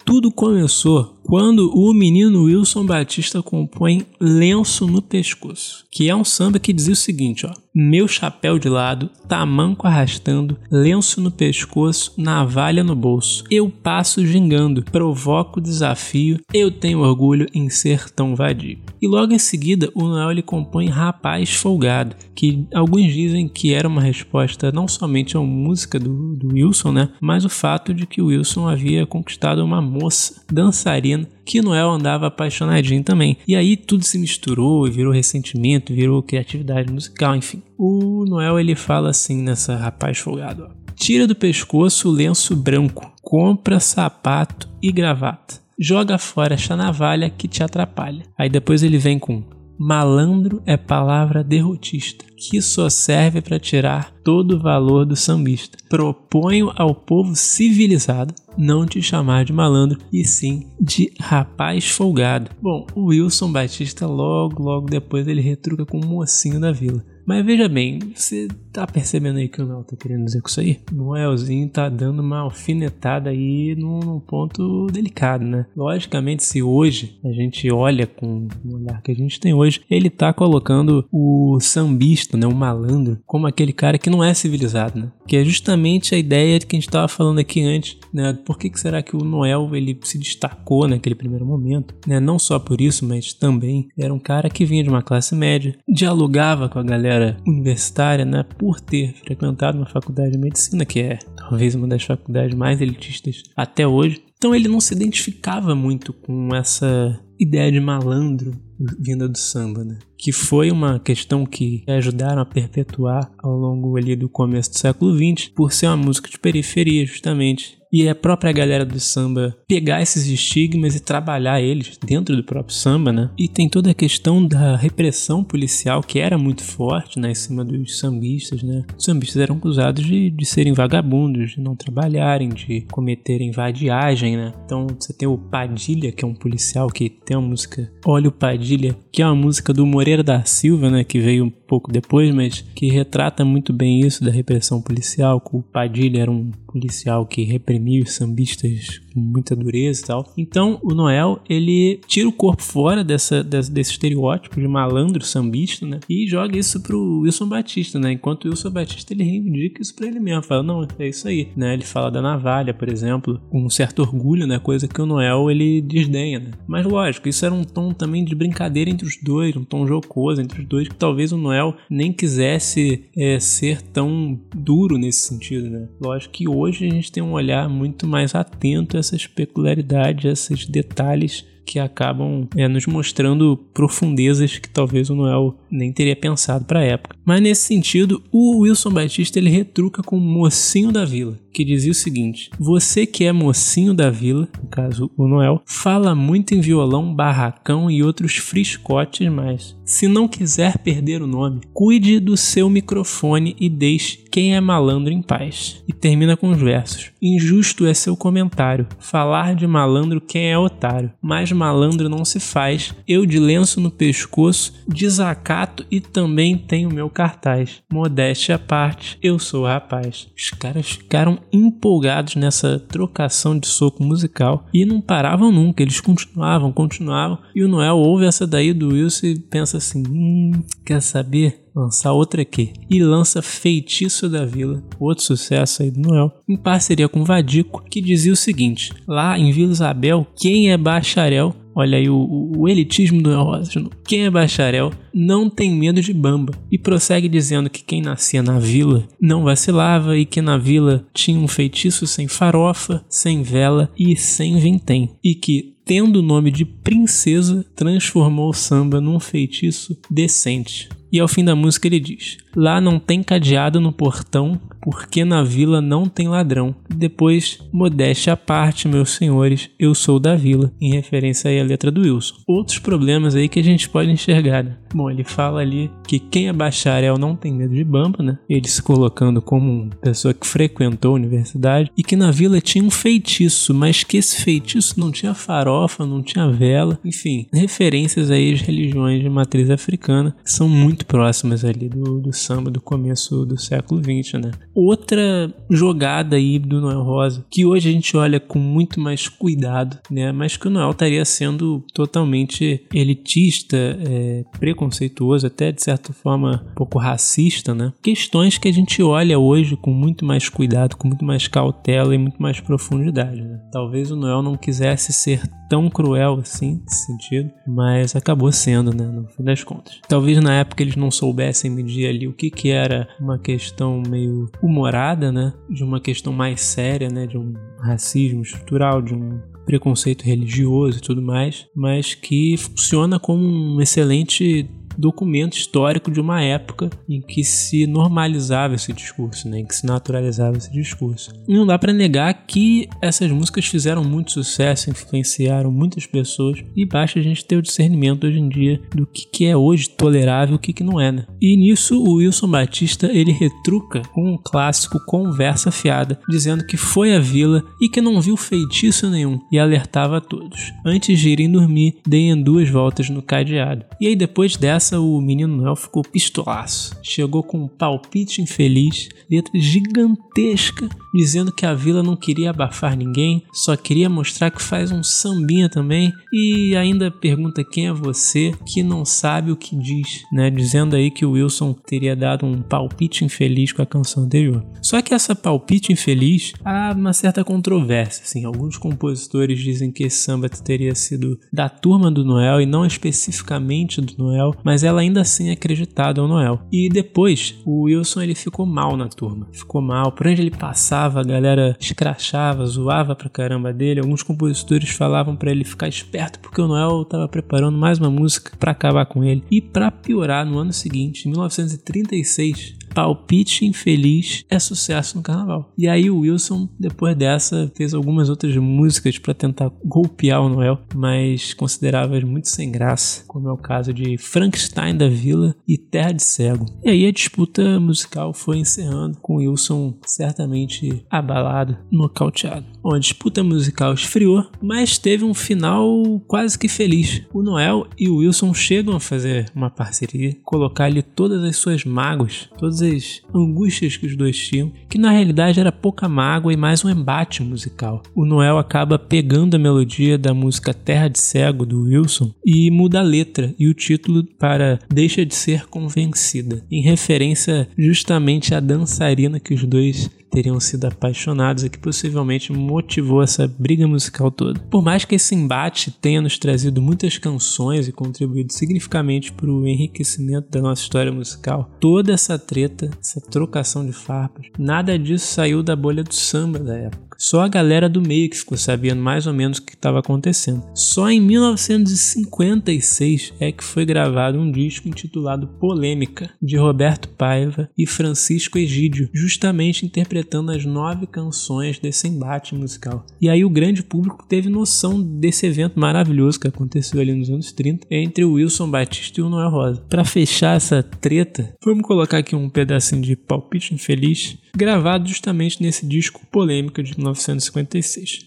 Tudo 0.05 0.33
começou 0.33 1.17
quando 1.25 1.71
o 1.75 1.93
menino 1.95 2.45
Wilson 2.45 2.85
Batista 2.85 3.43
compõe 3.43 4.05
Lenço 4.21 4.87
no 4.87 5.01
Pescoço, 5.01 5.85
que 5.91 6.09
é 6.09 6.15
um 6.15 6.25
samba 6.25 6.59
que 6.59 6.73
dizia 6.73 6.93
o 6.93 6.97
seguinte, 6.97 7.47
ó: 7.47 7.53
Meu 7.75 8.09
chapéu 8.09 8.59
de 8.59 8.69
lado, 8.69 9.09
tamanco 9.29 9.87
arrastando, 9.87 10.59
lenço 10.71 11.21
no 11.21 11.31
pescoço, 11.31 12.13
navalha 12.19 12.83
no 12.85 12.95
bolso. 12.95 13.45
Eu 13.51 13.71
passo 13.71 14.27
gingando, 14.27 14.83
provoco 14.83 15.61
desafio, 15.61 16.41
eu 16.53 16.71
tenho 16.71 17.01
orgulho 17.01 17.47
em 17.55 17.71
ser 17.71 18.11
tão 18.11 18.35
vadio. 18.35 18.79
E 19.01 19.07
logo 19.07 19.33
em 19.33 19.39
seguida, 19.39 19.91
o 19.95 20.05
Noel 20.05 20.43
compõe 20.43 20.89
Rapaz 20.89 21.55
Folgado, 21.55 22.17
que 22.35 22.67
alguns 22.75 23.13
dizem 23.13 23.49
que 23.49 23.73
era 23.73 23.89
uma 23.89 24.01
resposta 24.01 24.73
não 24.73 24.89
somente 24.89 25.37
à 25.37 25.41
música 25.41 25.99
do, 25.99 26.35
do 26.35 26.55
Wilson, 26.55 26.93
né, 26.93 27.09
mas 27.21 27.45
o 27.45 27.49
fato 27.49 27.93
de 27.93 28.07
que 28.07 28.23
o 28.23 28.27
Wilson 28.27 28.69
havia 28.69 29.07
conquistado 29.07 29.65
uma 29.65 29.81
moça 29.81 30.43
dançarina 30.51 31.12
que 31.45 31.63
Noel 31.63 31.91
andava 31.91 32.27
apaixonadinho 32.27 33.03
também. 33.03 33.37
E 33.47 33.57
aí 33.57 33.77
tudo 33.77 34.05
se 34.05 34.19
misturou 34.19 34.91
virou 34.91 35.13
ressentimento, 35.13 35.95
virou 35.95 36.23
criatividade 36.23 36.93
musical, 36.93 37.35
enfim. 37.35 37.63
O 37.79 38.25
Noel 38.27 38.59
ele 38.59 38.75
fala 38.75 39.11
assim 39.11 39.43
nessa 39.43 39.77
rapaz 39.77 40.19
folgado: 40.19 40.69
ó. 40.69 40.83
Tira 40.95 41.27
do 41.27 41.35
pescoço 41.35 42.09
o 42.09 42.13
lenço 42.13 42.55
branco, 42.55 43.13
compra 43.23 43.81
sapato 43.81 44.69
e 44.81 44.93
gravata. 44.93 45.61
Joga 45.79 46.19
fora 46.19 46.55
esta 46.55 46.77
navalha 46.77 47.31
que 47.31 47.49
te 47.49 47.63
atrapalha. 47.63 48.23
Aí 48.39 48.49
depois 48.49 48.83
ele 48.83 48.99
vem 48.99 49.19
com 49.19 49.43
Malandro 49.85 50.63
é 50.65 50.77
palavra 50.77 51.43
derrotista, 51.43 52.25
que 52.37 52.63
só 52.63 52.89
serve 52.89 53.41
para 53.41 53.59
tirar 53.59 54.13
todo 54.23 54.53
o 54.53 54.61
valor 54.61 55.05
do 55.05 55.17
sambista. 55.17 55.77
Proponho 55.89 56.71
ao 56.77 56.95
povo 56.95 57.35
civilizado 57.35 58.33
não 58.57 58.87
te 58.87 59.03
chamar 59.03 59.45
de 59.45 59.53
malandro 59.53 59.99
e 60.13 60.25
sim 60.25 60.69
de 60.81 61.13
rapaz 61.19 61.91
folgado. 61.91 62.53
Bom, 62.63 62.87
o 62.95 63.07
Wilson 63.07 63.51
Batista 63.51 64.07
logo, 64.07 64.63
logo 64.63 64.87
depois 64.87 65.27
ele 65.27 65.41
retruca 65.41 65.85
com 65.85 65.99
o 65.99 66.07
mocinho 66.07 66.61
da 66.61 66.71
vila. 66.71 67.05
Mas 67.27 67.45
veja 67.45 67.69
bem, 67.69 67.99
você 68.15 68.49
tá 68.73 68.87
percebendo 68.87 69.39
aí 69.39 69.49
que 69.49 69.61
o 69.61 69.67
Noel 69.67 69.85
tá 69.85 69.97
querendo 69.97 70.25
dizer 70.25 70.41
com 70.41 70.49
isso 70.49 70.61
aí? 70.61 70.81
O 70.91 70.97
Noelzinho 70.97 71.69
tá 71.69 71.89
dando 71.89 72.21
uma 72.21 72.41
alfinetada 72.41 73.31
aí 73.31 73.75
num, 73.77 74.01
num, 74.01 74.21
ponto 74.21 74.87
delicado, 74.87 75.45
né? 75.45 75.67
Logicamente, 75.77 76.43
se 76.43 76.63
hoje 76.63 77.19
a 77.25 77.33
gente 77.33 77.71
olha 77.71 78.07
com 78.07 78.49
o 78.65 78.77
olhar 78.77 79.01
que 79.03 79.13
a 79.13 79.15
gente 79.15 79.39
tem 79.39 79.53
hoje, 79.53 79.83
ele 79.91 80.09
tá 80.09 80.33
colocando 80.33 81.07
o 81.13 81.59
sambista, 81.61 82.37
né? 82.37 82.47
O 82.47 82.55
malandro, 82.55 83.19
como 83.27 83.47
aquele 83.47 83.73
cara 83.73 83.99
que 83.99 84.11
não 84.11 84.25
é 84.25 84.33
civilizado, 84.35 84.99
né? 84.99 85.13
Que 85.27 85.37
é 85.37 85.45
justamente 85.45 86.15
a 86.15 86.19
ideia 86.19 86.59
que 86.59 86.75
a 86.75 86.81
gente 86.81 86.91
tava 86.91 87.09
falando 87.09 87.39
aqui 87.39 87.63
antes, 87.63 87.99
né? 88.13 88.33
Por 88.45 88.59
que, 88.59 88.71
que 88.71 88.81
será 88.81 89.03
que 89.03 89.17
o 89.17 89.25
Noel 89.25 89.75
ele 89.75 89.99
se 90.03 90.19
destacou 90.19 90.89
naquele 90.89 91.15
primeiro 91.15 91.45
momento, 91.45 91.95
né? 92.07 92.19
Não 92.19 92.39
só 92.39 92.59
por 92.59 92.81
isso, 92.81 93.07
mas 93.07 93.33
também 93.33 93.89
era 93.99 94.13
um 94.13 94.19
cara 94.19 94.49
que 94.49 94.65
vinha 94.65 94.83
de 94.83 94.89
uma 94.89 95.03
classe 95.03 95.35
média, 95.35 95.77
dialogava 95.89 96.69
com 96.69 96.79
a 96.79 96.83
galera 96.83 97.12
galera 97.13 97.37
universitária, 97.47 98.25
né, 98.25 98.43
por 98.43 98.81
ter 98.81 99.15
frequentado 99.15 99.79
uma 99.79 99.87
faculdade 99.87 100.33
de 100.33 100.39
medicina, 100.39 100.85
que 100.85 101.01
é 101.01 101.19
talvez 101.37 101.75
uma 101.75 101.87
das 101.87 102.03
faculdades 102.03 102.55
mais 102.55 102.81
elitistas 102.81 103.43
até 103.57 103.87
hoje. 103.87 104.23
Então 104.37 104.55
ele 104.55 104.69
não 104.69 104.81
se 104.81 104.95
identificava 104.95 105.75
muito 105.75 106.13
com 106.13 106.55
essa 106.55 107.21
ideia 107.39 107.71
de 107.71 107.81
malandro 107.81 108.53
vinda 108.99 109.29
do 109.29 109.39
samba, 109.39 109.85
né? 109.85 109.99
Que 110.19 110.33
foi 110.33 110.71
uma 110.71 110.99
questão 110.99 111.47
que 111.47 111.85
ajudaram 111.87 112.43
a 112.43 112.47
perpetuar 112.47 113.31
ao 113.39 113.53
longo 113.53 113.97
ali 113.97 114.17
do 114.17 114.29
começo 114.29 114.71
do 114.71 114.79
século 114.79 115.17
XX, 115.17 115.49
por 115.49 115.73
ser 115.73 115.87
uma 115.87 115.97
música 115.97 116.29
de 116.29 116.39
periferia, 116.39 117.07
justamente 117.07 117.79
e 117.93 118.09
a 118.09 118.15
própria 118.15 118.53
galera 118.53 118.87
do 118.87 118.99
samba 118.99 119.55
pegar 119.69 120.01
esses 120.01 120.27
estigmas 120.27 120.97
e 120.97 121.01
trabalhar 121.01 121.61
eles 121.61 121.99
dentro 122.05 122.35
do 122.35 122.43
próprio 122.43 122.75
samba, 122.75 123.13
né? 123.13 123.31
E 123.39 123.47
tem 123.47 123.69
toda 123.69 123.91
a 123.91 123.95
questão 123.95 124.45
da 124.45 124.77
repressão 124.77 125.45
policial 125.45 126.03
que 126.03 126.19
era 126.19 126.39
muito 126.39 126.63
forte, 126.65 127.21
né, 127.21 127.33
em 127.33 127.35
cima 127.35 127.65
dos 127.65 127.99
sambistas, 127.99 128.63
né? 128.63 128.85
Os 128.97 129.05
sambistas 129.05 129.43
eram 129.43 129.57
acusados 129.57 130.05
de, 130.05 130.31
de 130.31 130.47
serem 130.47 130.73
vagabundos, 130.73 131.53
de 131.53 131.61
não 131.61 131.77
trabalharem, 131.77 132.49
de 132.49 132.83
cometerem 132.91 133.51
vadiagem, 133.51 134.37
né? 134.37 134.53
Então 134.65 134.87
você 134.99 135.13
tem 135.13 135.29
o 135.29 135.37
Padilha, 135.37 136.13
que 136.13 136.25
é 136.25 136.29
um 136.29 136.35
policial 136.35 136.89
que 136.89 137.11
tem 137.11 137.37
uma 137.37 137.49
música 137.49 137.93
Olha 138.07 138.29
o 138.29 138.33
Padilha, 138.33 138.97
que 139.13 139.21
é 139.21 139.27
uma 139.27 139.35
música 139.35 139.73
do 139.73 139.85
Moreira 139.85 140.23
da 140.23 140.45
Silva, 140.45 140.91
né, 140.91 141.05
que 141.05 141.21
veio 141.21 141.45
um 141.45 141.51
pouco 141.51 141.93
depois, 141.93 142.35
mas 142.35 142.63
que 142.75 142.89
retrata 142.89 143.45
muito 143.45 143.73
bem 143.73 144.01
isso 144.01 144.25
da 144.25 144.31
repressão 144.31 144.81
policial, 144.81 145.41
que 145.41 145.57
o 145.57 145.63
Padilha 145.63 146.23
era 146.23 146.31
um 146.31 146.51
policial 146.67 147.27
que 147.27 147.45
reprimia 147.45 147.82
os 148.03 148.13
sambistas 148.13 149.02
muita 149.15 149.55
dureza 149.55 150.03
e 150.03 150.07
tal. 150.07 150.33
Então, 150.37 150.79
o 150.83 150.95
Noel, 150.95 151.41
ele 151.49 152.01
tira 152.07 152.29
o 152.29 152.33
corpo 152.33 152.63
fora 152.63 153.05
dessa, 153.05 153.43
dessa, 153.43 153.71
desse 153.71 153.93
estereótipo 153.93 154.61
de 154.61 154.69
malandro 154.69 155.25
sambista, 155.25 155.87
né? 155.87 156.01
E 156.09 156.27
joga 156.29 156.59
isso 156.59 156.81
pro 156.81 157.21
Wilson 157.21 157.49
Batista, 157.49 157.99
né? 157.99 158.13
Enquanto 158.13 158.45
o 158.45 158.49
Wilson 158.49 158.71
Batista, 158.71 159.13
ele 159.13 159.25
reivindica 159.25 159.83
isso 159.83 159.95
pra 159.95 160.07
ele 160.07 160.21
mesmo. 160.21 160.43
Fala, 160.43 160.63
não, 160.63 160.87
é 160.99 161.09
isso 161.09 161.29
aí, 161.29 161.49
né? 161.57 161.75
Ele 161.75 161.85
fala 161.85 162.11
da 162.11 162.23
navalha, 162.23 162.75
por 162.75 162.89
exemplo, 162.89 163.41
com 163.51 163.65
um 163.65 163.71
certo 163.71 164.01
orgulho, 164.01 164.47
né? 164.47 164.59
Coisa 164.59 164.89
que 164.89 165.01
o 165.01 165.07
Noel, 165.07 165.51
ele 165.51 165.81
desdenha, 165.81 166.39
né? 166.39 166.51
Mas, 166.67 166.85
lógico, 166.85 167.29
isso 167.29 167.45
era 167.45 167.55
um 167.55 167.65
tom 167.65 167.93
também 167.93 168.25
de 168.25 168.35
brincadeira 168.35 168.91
entre 168.91 169.07
os 169.07 169.17
dois, 169.23 169.57
um 169.57 169.65
tom 169.65 169.87
jocoso 169.87 170.41
entre 170.41 170.63
os 170.63 170.67
dois, 170.67 170.89
que 170.89 170.95
talvez 170.95 171.33
o 171.33 171.37
Noel 171.37 171.77
nem 171.89 172.13
quisesse 172.13 173.05
é, 173.17 173.39
ser 173.39 173.83
tão 173.83 174.39
duro 174.55 174.97
nesse 174.99 175.21
sentido, 175.29 175.69
né? 175.69 175.89
Lógico 176.01 176.33
que 176.33 176.49
hoje 176.49 176.87
a 176.87 176.91
gente 176.91 177.13
tem 177.13 177.23
um 177.23 177.33
olhar 177.33 177.69
muito 177.69 178.07
mais 178.07 178.35
atento 178.35 178.97
a 178.97 179.02
essas 179.07 179.27
peculiaridades, 179.27 180.25
esses 180.25 180.67
detalhes 180.67 181.45
que 181.65 181.79
acabam 181.79 182.47
é, 182.57 182.67
nos 182.69 182.87
mostrando 182.87 183.57
profundezas 183.73 184.59
que 184.59 184.69
talvez 184.69 185.11
o 185.11 185.15
Noel 185.15 185.57
nem 185.71 185.93
teria 185.93 186.17
pensado 186.17 186.65
para 186.65 186.81
a 186.81 186.85
época. 186.85 187.17
Mas 187.25 187.41
nesse 187.41 187.63
sentido, 187.63 188.23
o 188.31 188.61
Wilson 188.61 188.91
Batista 188.91 189.39
ele 189.39 189.51
retruca 189.51 190.03
com 190.03 190.17
o 190.17 190.21
mocinho 190.21 190.93
da 190.93 191.05
vila, 191.05 191.39
que 191.53 191.65
dizia 191.65 191.93
o 191.93 191.95
seguinte: 191.95 192.51
Você 192.59 193.07
que 193.07 193.25
é 193.25 193.33
mocinho 193.33 193.95
da 193.95 194.11
vila, 194.11 194.49
no 194.63 194.69
caso 194.69 195.11
o 195.17 195.29
Noel, 195.29 195.63
fala 195.67 196.15
muito 196.15 196.55
em 196.55 196.61
violão, 196.61 197.15
barracão 197.15 197.91
e 197.91 198.03
outros 198.03 198.37
friscotes 198.37 199.29
mais. 199.31 199.77
Se 199.85 200.09
não 200.09 200.27
quiser 200.27 200.79
perder 200.79 201.21
o 201.23 201.27
nome, 201.27 201.61
cuide 201.73 202.19
do 202.19 202.37
seu 202.37 202.71
microfone 202.71 203.55
e 203.61 203.69
deixe 203.69 204.23
quem 204.31 204.57
é 204.57 204.61
malandro 204.61 205.13
em 205.13 205.21
paz. 205.21 205.85
E 205.87 205.93
termina 205.93 206.37
com 206.37 206.51
os 206.51 206.61
versos: 206.61 207.13
Injusto 207.21 207.87
é 207.87 207.93
seu 207.93 208.17
comentário, 208.17 208.87
falar 208.99 209.55
de 209.55 209.67
malandro 209.67 210.21
quem 210.21 210.51
é 210.51 210.59
otário, 210.59 211.13
mas 211.21 211.53
malandro 211.53 212.09
não 212.09 212.25
se 212.25 212.41
faz. 212.41 212.95
Eu 213.07 213.27
de 213.27 213.39
lenço 213.39 213.81
no 213.81 213.91
pescoço, 213.91 214.73
desacato 214.89 215.85
e 215.91 216.01
também 216.01 216.57
tenho 216.57 216.93
meu 216.93 217.11
cartaz. 217.11 217.83
Modéstia 217.93 218.55
à 218.55 218.59
parte, 218.59 219.19
eu 219.23 219.39
sou 219.39 219.67
rapaz. 219.67 220.29
Os 220.37 220.51
caras 220.51 220.93
ficaram 220.93 221.39
empolgados 221.53 222.37
nessa 222.37 222.79
trocação 222.79 223.59
de 223.59 223.67
soco 223.67 224.03
musical 224.03 224.67
e 224.73 224.85
não 224.85 225.01
paravam 225.01 225.51
nunca, 225.51 225.83
eles 225.83 226.01
continuavam, 226.01 226.73
continuavam. 226.73 227.39
E 227.55 227.65
o 227.65 227.69
Noel 227.69 227.97
ouve 227.97 228.27
essa 228.27 228.47
daí 228.47 228.73
do 228.73 228.89
Wilson 228.89 229.27
e 229.27 229.39
pensa 229.39 229.79
assim: 229.79 230.03
hum, 230.09 230.53
quer 230.85 231.01
saber? 231.01 231.63
lançar 231.75 232.13
outra 232.13 232.43
aqui. 232.43 232.73
E 232.89 233.03
lança 233.03 233.41
Feitiço 233.41 234.29
da 234.29 234.45
Vila, 234.45 234.83
outro 234.99 235.25
sucesso 235.25 235.83
aí 235.83 235.91
do 235.91 236.01
Noel, 236.01 236.31
em 236.49 236.57
parceria 236.57 237.09
com 237.09 237.25
Vadico, 237.25 237.83
que 237.89 238.01
dizia 238.01 238.33
o 238.33 238.37
seguinte: 238.37 238.93
lá 239.07 239.39
em 239.39 239.51
Vila 239.51 239.73
Isabel, 239.73 240.27
quem 240.37 240.71
é 240.71 240.77
bacharel 240.77 241.55
Olha 241.75 241.99
aí 241.99 242.09
o, 242.09 242.53
o, 242.57 242.69
elitismo 242.69 243.23
do 243.23 243.35
Rosa. 243.35 243.89
Quem 244.05 244.25
é 244.25 244.31
bacharel 244.31 244.93
não 245.13 245.49
tem 245.49 245.71
medo 245.75 246.01
de 246.01 246.13
bamba. 246.13 246.53
E 246.71 246.79
prossegue 246.79 247.29
dizendo 247.29 247.71
que 247.71 247.83
quem 247.83 248.03
nascia 248.03 248.43
na 248.43 248.59
vila 248.59 249.09
não 249.21 249.45
vacilava 249.45 250.17
e 250.17 250.25
que 250.25 250.43
na 250.43 250.59
vila 250.59 251.05
tinha 251.15 251.39
um 251.39 251.49
feitiço 251.49 252.07
sem 252.07 252.29
farofa, 252.29 253.05
sem 253.09 253.43
vela 253.43 253.91
e 253.99 254.17
sem 254.17 254.59
vintém. 254.59 255.11
E 255.25 255.35
que, 255.35 255.75
tendo 255.85 256.19
o 256.19 256.23
nome 256.23 256.51
de 256.51 256.65
princesa, 256.65 257.65
transformou 257.75 258.51
o 258.51 258.55
samba 258.55 259.01
num 259.01 259.19
feitiço 259.19 259.97
decente. 260.11 260.89
E 261.13 261.21
ao 261.21 261.29
fim 261.29 261.45
da 261.45 261.55
música 261.55 261.87
ele 261.87 262.01
diz: 262.01 262.39
Lá 262.57 262.81
não 262.81 262.99
tem 262.99 263.23
cadeado 263.23 263.81
no 263.81 263.93
portão, 263.93 264.59
porque 264.83 265.25
na 265.25 265.43
vila 265.43 265.81
não 265.81 266.07
tem 266.07 266.29
ladrão. 266.29 266.75
Depois, 266.95 267.59
modéstia 267.73 268.33
à 268.33 268.37
parte, 268.37 268.89
meus 268.89 269.13
senhores, 269.13 269.71
eu 269.79 269.95
sou 269.95 270.19
da 270.19 270.35
vila, 270.35 270.73
em 270.81 270.93
referência 270.93 271.51
aí 271.51 271.61
à 271.61 271.65
letra 271.65 271.91
do 271.91 272.03
Wilson. 272.03 272.35
Outros 272.47 272.79
problemas 272.79 273.35
aí 273.35 273.49
que 273.49 273.61
a 273.61 273.65
gente 273.65 273.89
pode 273.89 274.11
enxergar. 274.11 274.65
Né? 274.65 274.77
Bom, 274.93 275.11
ele 275.11 275.25
fala 275.25 275.61
ali 275.61 275.91
que 276.07 276.19
quem 276.19 276.49
é 276.49 276.53
bacharel 276.53 277.17
não 277.17 277.37
tem 277.37 277.53
medo 277.53 277.75
de 277.75 277.85
bamba, 277.85 278.23
né? 278.23 278.39
Ele 278.49 278.69
se 278.69 278.83
colocando 278.83 279.41
como 279.41 279.85
uma 279.85 279.91
pessoa 279.97 280.35
que 280.35 280.47
frequentou 280.47 281.13
a 281.13 281.15
universidade 281.15 281.91
e 281.97 282.03
que 282.03 282.17
na 282.17 282.31
vila 282.31 282.61
tinha 282.61 282.85
um 282.85 282.91
feitiço, 282.91 283.73
mas 283.73 284.03
que 284.03 284.17
esse 284.17 284.43
feitiço 284.43 284.99
não 284.99 285.11
tinha 285.11 285.35
farofa, 285.35 286.05
não 286.05 286.23
tinha 286.23 286.51
vela, 286.51 286.99
enfim, 287.05 287.47
referências 287.53 288.31
aí 288.31 288.53
às 288.53 288.61
religiões 288.61 289.23
de 289.23 289.31
matriz 289.31 289.71
africana 289.71 290.35
que 290.45 290.51
são 290.51 290.69
muito 290.69 291.07
próximas 291.07 291.65
ali 291.65 291.89
do, 291.89 292.21
do 292.21 292.33
samba 292.33 292.71
do 292.71 292.81
começo 292.81 293.47
do 293.47 293.59
século 293.59 294.03
XX, 294.03 294.35
né? 294.41 294.51
Outra 294.75 295.53
jogada 295.71 296.37
aí 296.37 296.59
do 296.59 296.81
Noel 296.81 297.03
Rosa, 297.03 297.45
que 297.51 297.65
hoje 297.65 297.89
a 297.89 297.93
gente 297.93 298.17
olha 298.17 298.41
com 298.41 298.59
muito 298.59 299.01
mais 299.01 299.29
cuidado, 299.29 299.99
né? 300.11 300.33
Mas 300.33 300.57
que 300.57 300.67
o 300.67 300.71
Noel 300.71 300.91
estaria 300.91 301.25
sendo 301.25 301.85
totalmente 301.93 302.87
elitista, 302.93 303.77
é, 303.77 304.45
preconceituoso, 304.59 305.47
até 305.47 305.73
de 305.73 305.83
certa 305.83 306.13
forma 306.13 306.65
um 306.71 306.75
pouco 306.75 306.99
racista, 306.99 307.75
né? 307.75 307.93
Questões 308.03 308.59
que 308.59 308.69
a 308.69 308.73
gente 308.73 309.03
olha 309.03 309.39
hoje 309.39 309.77
com 309.77 309.91
muito 309.91 310.25
mais 310.25 310.49
cuidado, 310.49 310.97
com 310.97 311.09
muito 311.09 311.25
mais 311.25 311.47
cautela 311.47 312.15
e 312.15 312.19
muito 312.19 312.41
mais 312.41 312.61
profundidade, 312.61 313.43
né? 313.43 313.61
Talvez 313.71 314.11
o 314.11 314.17
Noel 314.17 314.43
não 314.43 314.57
quisesse 314.57 315.13
ser 315.13 315.43
tão 315.73 315.89
cruel 315.89 316.35
assim, 316.35 316.83
nesse 316.83 317.07
sentido, 317.07 317.51
mas 317.67 318.15
acabou 318.15 318.53
sendo, 318.53 318.95
né, 318.95 319.07
no 319.07 319.27
fim 319.29 319.43
das 319.43 319.65
contas. 319.65 319.99
Talvez 320.07 320.39
na 320.39 320.59
época 320.59 320.83
eles 320.83 320.97
não 320.97 321.11
soubessem 321.11 321.71
medir 321.71 322.07
ali 322.07 322.29
o 322.29 322.35
que 322.35 322.51
que 322.51 322.69
era 322.69 323.09
uma 323.19 323.39
questão 323.39 324.03
meio 324.07 324.51
humorada, 324.63 325.33
né, 325.33 325.53
de 325.69 325.83
uma 325.83 326.01
questão 326.01 326.33
mais 326.33 326.61
séria, 326.61 327.09
né, 327.09 327.27
de 327.27 327.37
um 327.37 327.53
racismo 327.81 328.43
estrutural, 328.43 329.03
de 329.03 329.15
um 329.15 329.41
preconceito 329.65 330.23
religioso 330.23 330.99
e 330.99 331.01
tudo 331.01 331.23
mais, 331.23 331.67
mas 331.75 332.15
que 332.15 332.57
funciona 332.57 333.19
como 333.19 333.45
um 333.45 333.81
excelente 333.81 334.69
documento 334.97 335.57
histórico 335.57 336.11
de 336.11 336.21
uma 336.21 336.43
época 336.43 336.91
em 337.09 337.21
que 337.21 337.45
se 337.45 337.87
normalizava 337.87 338.75
esse 338.75 338.93
discurso, 338.93 339.49
né? 339.49 339.61
em 339.61 339.67
que 339.67 339.75
se 339.75 339.87
naturalizava 339.87 340.57
esse 340.57 340.71
discurso. 340.71 341.33
E 341.49 341.55
não 341.55 341.67
dá 341.67 341.79
para 341.79 341.93
negar 341.93 342.47
que 342.47 342.89
essas 343.01 343.31
músicas 343.31 343.67
fizeram 343.67 344.05
muito 344.05 344.33
sucesso, 344.33 344.91
influenciaram 344.91 345.71
muitas 345.71 346.07
pessoas 346.07 346.63
e 346.77 346.87
basta 346.87 347.19
a 347.19 347.23
gente 347.23 347.45
ter 347.45 347.57
o 347.57 347.63
discernimento 347.63 348.27
hoje 348.27 348.39
em 348.39 348.49
dia 348.49 348.81
do 348.95 349.07
que, 349.07 349.27
que 349.27 349.47
é 349.47 349.57
hoje 349.57 349.89
tolerável 349.89 350.55
e 350.55 350.57
o 350.57 350.59
que, 350.59 350.73
que 350.73 350.85
não 350.85 351.01
é. 351.01 351.11
Né? 351.13 351.27
E 351.41 351.57
nisso 351.57 352.03
o 352.03 352.15
Wilson 352.15 352.49
Batista 352.49 353.07
ele 353.13 353.33
retruca 353.33 354.03
com 354.13 354.33
um 354.33 354.39
clássico 354.39 355.05
Conversa 355.07 355.71
Fiada, 355.71 356.19
dizendo 356.29 356.67
que 356.67 356.77
foi 356.77 357.15
à 357.15 357.19
vila 357.19 357.63
e 357.81 357.89
que 357.89 358.01
não 358.01 358.21
viu 358.21 358.37
feitiço 358.37 359.11
nenhum 359.11 359.41
e 359.51 359.59
alertava 359.59 360.19
a 360.19 360.21
todos. 360.21 360.73
Antes 360.85 361.19
de 361.19 361.31
irem 361.31 361.51
dormir, 361.51 361.97
deem 362.07 362.41
duas 362.43 362.69
voltas 362.69 363.09
no 363.09 363.23
cadeado. 363.23 363.85
E 364.01 364.07
aí 364.07 364.17
depois 364.17 364.57
dessa 364.57 364.82
o 364.91 365.21
menino 365.21 365.57
Noel 365.57 365.77
ficou 365.77 366.03
pistolaço. 366.03 366.97
Chegou 367.03 367.43
com 367.43 367.65
um 367.65 367.69
palpite 367.69 368.41
infeliz, 368.41 369.09
letra 369.31 369.53
gigantesca, 369.55 370.89
dizendo 371.15 371.53
que 371.53 371.67
a 371.67 371.75
vila 371.75 372.03
não 372.03 372.17
queria 372.17 372.51
abafar 372.51 372.97
ninguém, 372.97 373.43
só 373.53 373.77
queria 373.77 374.09
mostrar 374.09 374.51
que 374.51 374.63
faz 374.63 374.91
um 374.91 375.03
sambinha 375.03 375.69
também 375.69 376.13
e 376.33 376.75
ainda 376.75 377.11
pergunta 377.11 377.63
quem 377.63 377.89
é 377.89 377.93
você 377.93 378.55
que 378.67 378.83
não 378.83 379.05
sabe 379.05 379.53
o 379.53 379.57
que 379.57 379.77
diz, 379.77 380.25
né? 380.33 380.51
Dizendo 380.51 380.97
aí 380.97 381.11
que 381.11 381.27
o 381.27 381.33
Wilson 381.33 381.73
teria 381.73 382.17
dado 382.17 382.47
um 382.47 382.63
palpite 382.63 383.25
infeliz 383.25 383.73
com 383.73 383.83
a 383.83 383.87
canção 383.87 384.25
anterior. 384.25 384.65
Só 384.81 385.03
que 385.03 385.13
essa 385.13 385.35
palpite 385.35 385.93
infeliz 385.93 386.53
há 386.65 386.95
uma 386.97 387.13
certa 387.13 387.45
controvérsia, 387.45 388.25
assim. 388.25 388.45
Alguns 388.45 388.79
compositores 388.79 389.61
dizem 389.61 389.93
que 389.93 390.05
esse 390.05 390.17
samba 390.17 390.49
teria 390.49 390.95
sido 390.95 391.39
da 391.53 391.69
turma 391.69 392.11
do 392.11 392.25
Noel 392.25 392.61
e 392.61 392.67
não 392.67 392.87
especificamente 392.87 394.01
do 394.01 394.17
Noel, 394.17 394.55
mas 394.65 394.72
ela 394.83 395.01
ainda 395.01 395.21
assim 395.21 395.51
é 395.51 395.53
acreditada 395.53 396.21
ao 396.21 396.29
Noel. 396.29 396.61
E 396.71 396.89
depois, 396.89 397.55
o 397.65 397.83
Wilson 397.83 398.23
ele 398.23 398.35
ficou 398.35 398.65
mal 398.65 398.97
na 398.97 399.09
turma, 399.09 399.49
ficou 399.53 399.83
mal. 399.83 400.13
Por 400.13 400.27
onde 400.27 400.41
ele 400.41 400.51
passava, 400.51 401.21
a 401.21 401.25
galera 401.25 401.77
escrachava, 401.79 402.65
zoava 402.67 403.15
pra 403.15 403.29
caramba 403.29 403.73
dele. 403.73 404.01
Alguns 404.01 404.23
compositores 404.23 404.91
falavam 404.91 405.37
para 405.37 405.51
ele 405.51 405.65
ficar 405.65 405.89
esperto 405.89 406.39
porque 406.39 406.61
o 406.61 406.69
Noel 406.69 407.03
estava 407.03 407.29
preparando 407.29 407.77
mais 407.77 407.99
uma 407.99 408.11
música 408.11 408.53
para 408.59 408.73
acabar 408.73 409.07
com 409.07 409.23
ele. 409.23 409.45
E 409.51 409.61
para 409.61 409.91
piorar, 409.91 410.47
no 410.47 410.59
ano 410.59 410.73
seguinte, 410.73 411.29
em 411.29 411.33
1936, 411.33 412.77
Palpite 412.95 413.65
Infeliz 413.65 414.45
é 414.49 414.59
sucesso 414.59 415.17
no 415.17 415.23
carnaval. 415.23 415.73
E 415.77 415.89
aí 415.89 416.11
o 416.11 416.21
Wilson, 416.21 416.69
depois 416.79 417.17
dessa, 417.17 417.71
fez 417.75 417.95
algumas 417.95 418.29
outras 418.29 418.57
músicas 418.57 419.19
para 419.19 419.35
tentar 419.35 419.73
golpear 419.85 420.43
o 420.43 420.49
Noel, 420.49 420.79
mas 420.95 421.55
considerava 421.55 422.21
muito 422.21 422.49
sem 422.49 422.71
graça, 422.71 423.25
como 423.27 423.49
é 423.49 423.53
o 423.53 423.57
caso 423.57 423.93
de 423.93 424.19
Frankenstein 424.19 424.97
da 424.97 425.09
Vila 425.09 425.55
e 425.67 425.79
Terra 425.79 426.13
de 426.13 426.23
Cego. 426.23 426.67
E 426.85 426.91
aí 426.91 427.07
a 427.07 427.13
disputa 427.13 427.81
musical 427.81 428.35
foi 428.35 428.59
encerrando, 428.59 429.19
com 429.21 429.37
Wilson 429.37 429.95
certamente 430.07 431.05
abalado, 431.11 431.79
nocauteado. 431.91 432.67
Bom, 432.83 432.95
a 432.95 432.99
disputa 432.99 433.43
musical 433.43 433.95
esfriou, 433.95 434.47
mas 434.61 434.99
teve 434.99 435.25
um 435.25 435.35
final 435.35 436.21
quase 436.27 436.59
que 436.59 436.69
feliz. 436.69 437.23
O 437.33 437.43
Noel 437.43 437.87
e 437.99 438.09
o 438.09 438.17
Wilson 438.17 438.53
chegam 438.53 438.95
a 438.97 439.01
fazer 439.01 439.51
uma 439.55 439.71
parceria, 439.71 440.37
colocar 440.45 440.85
ali 440.85 441.03
todas 441.03 441.43
as 441.45 441.57
suas 441.57 441.85
mágoas, 441.85 442.51
todas 442.59 442.82
as 442.83 443.23
angústias 443.35 443.97
que 443.97 444.07
os 444.07 444.17
dois 444.17 444.37
tinham, 444.37 444.73
que 444.89 444.99
na 444.99 445.11
realidade 445.11 445.61
era 445.61 445.73
pouca 445.73 446.09
mágoa 446.09 446.53
e 446.53 446.57
mais 446.57 446.85
um 446.85 446.91
embate 446.91 447.43
musical. 447.43 448.03
O 448.15 448.25
Noel 448.25 448.59
acaba 448.59 448.99
pegando 448.99 449.55
a 449.55 449.59
melodia 449.59 450.19
da 450.19 450.35
música 450.35 450.75
Terra 450.75 451.09
de 451.09 451.19
Cego 451.19 451.65
do 451.65 451.83
Wilson 451.85 452.33
e 452.45 452.71
muda 452.71 453.01
a 453.01 453.03
letra 453.03 453.55
e 453.59 453.69
o 453.69 453.75
título 453.75 454.25
para 454.39 454.79
Deixa 454.93 455.25
de 455.25 455.35
Ser 455.35 455.67
Convencida, 455.67 456.65
em 456.71 456.83
referência 456.83 457.69
justamente 457.77 458.55
à 458.55 458.61
dançarina 458.61 459.41
que 459.41 459.55
os 459.55 459.65
dois 459.65 460.11
teriam 460.33 460.59
sido 460.59 460.87
apaixonados 460.87 461.63
e 461.63 461.69
que 461.69 461.79
possivelmente 461.79 462.53
motivou 462.53 463.23
essa 463.23 463.47
briga 463.47 463.87
musical 463.87 464.31
toda. 464.31 464.59
Por 464.71 464.83
mais 464.83 465.05
que 465.05 465.15
esse 465.15 465.35
embate 465.35 465.91
tenha 465.91 466.23
nos 466.23 466.39
trazido 466.39 466.81
muitas 466.81 467.19
canções 467.19 467.87
e 467.87 467.93
contribuído 467.93 468.53
significativamente 468.53 469.31
para 469.33 469.51
o 469.51 469.69
enriquecimento 469.69 470.51
da 470.51 470.61
nossa 470.61 470.83
história 470.83 471.13
musical, 471.13 471.71
toda 471.79 472.13
essa 472.13 472.39
treta, 472.39 472.72
essa 473.01 473.21
trocação 473.21 473.85
de 473.85 473.93
farpas, 473.93 474.47
nada 474.59 474.99
disso 474.99 475.27
saiu 475.27 475.63
da 475.63 475.77
bolha 475.77 476.03
do 476.03 476.15
samba 476.15 476.59
da 476.59 476.77
época. 476.77 477.13
Só 477.23 477.43
a 477.43 477.49
galera 477.49 477.89
do 477.89 478.03
meio 478.03 478.29
que 478.29 478.37
ficou 478.37 478.59
sabendo 478.59 479.01
mais 479.01 479.29
ou 479.29 479.33
menos 479.33 479.59
o 479.59 479.63
que 479.63 479.75
estava 479.75 480.01
acontecendo. 480.01 480.65
Só 480.75 481.09
em 481.09 481.21
1956 481.21 483.35
é 483.39 483.53
que 483.53 483.63
foi 483.63 483.85
gravado 483.85 484.41
um 484.41 484.51
disco 484.51 484.89
intitulado 484.89 485.47
Polêmica, 485.47 486.31
de 486.43 486.57
Roberto 486.57 487.09
Paiva 487.09 487.71
e 487.79 487.87
Francisco 487.87 488.59
Egídio, 488.59 489.09
justamente 489.15 489.87
interpretando 489.87 490.51
as 490.51 490.65
nove 490.65 491.07
canções 491.07 491.79
desse 491.79 492.09
embate 492.09 492.57
musical. 492.57 493.07
E 493.21 493.29
aí 493.29 493.45
o 493.45 493.51
grande 493.51 493.85
público 493.85 494.27
teve 494.29 494.49
noção 494.49 495.01
desse 495.01 495.47
evento 495.47 495.79
maravilhoso 495.79 496.41
que 496.41 496.49
aconteceu 496.49 497.01
ali 497.01 497.15
nos 497.15 497.31
anos 497.31 497.53
30 497.53 497.87
entre 497.89 498.25
o 498.25 498.33
Wilson 498.33 498.69
Batista 498.69 499.21
e 499.21 499.23
o 499.23 499.29
Noel 499.29 499.51
Rosa. 499.51 499.81
Para 499.89 500.05
fechar 500.05 500.57
essa 500.57 500.83
treta, 500.83 501.55
vamos 501.65 501.87
colocar 501.87 502.19
aqui 502.19 502.35
um 502.35 502.51
pedacinho 502.63 503.03
de 503.03 503.17
Palpite 503.17 503.75
Infeliz, 503.75 504.37
gravado 504.57 505.09
justamente 505.09 505.61
nesse 505.61 505.85
disco 505.85 506.21
Polêmica 506.31 506.81
de 506.81 506.97
1956. 506.97 508.27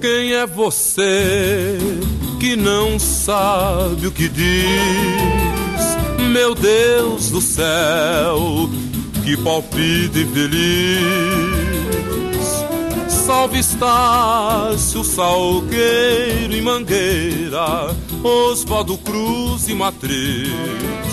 Quem 0.00 0.34
é 0.34 0.46
você 0.46 1.78
que 2.38 2.54
não 2.56 2.98
sabe 2.98 4.06
o 4.06 4.12
que 4.12 4.28
diz? 4.28 4.42
Meu 6.30 6.54
Deus 6.54 7.30
do 7.30 7.40
céu, 7.40 8.68
que 9.24 9.36
palpite 9.36 10.18
infeliz. 10.18 11.02
Salve 13.08 13.58
Estácio, 13.60 15.04
Salgueiro 15.04 16.52
e 16.52 16.60
Mangueira, 16.60 17.94
Oswaldo 18.22 18.98
Cruz 18.98 19.68
e 19.68 19.74
Matriz 19.74 21.11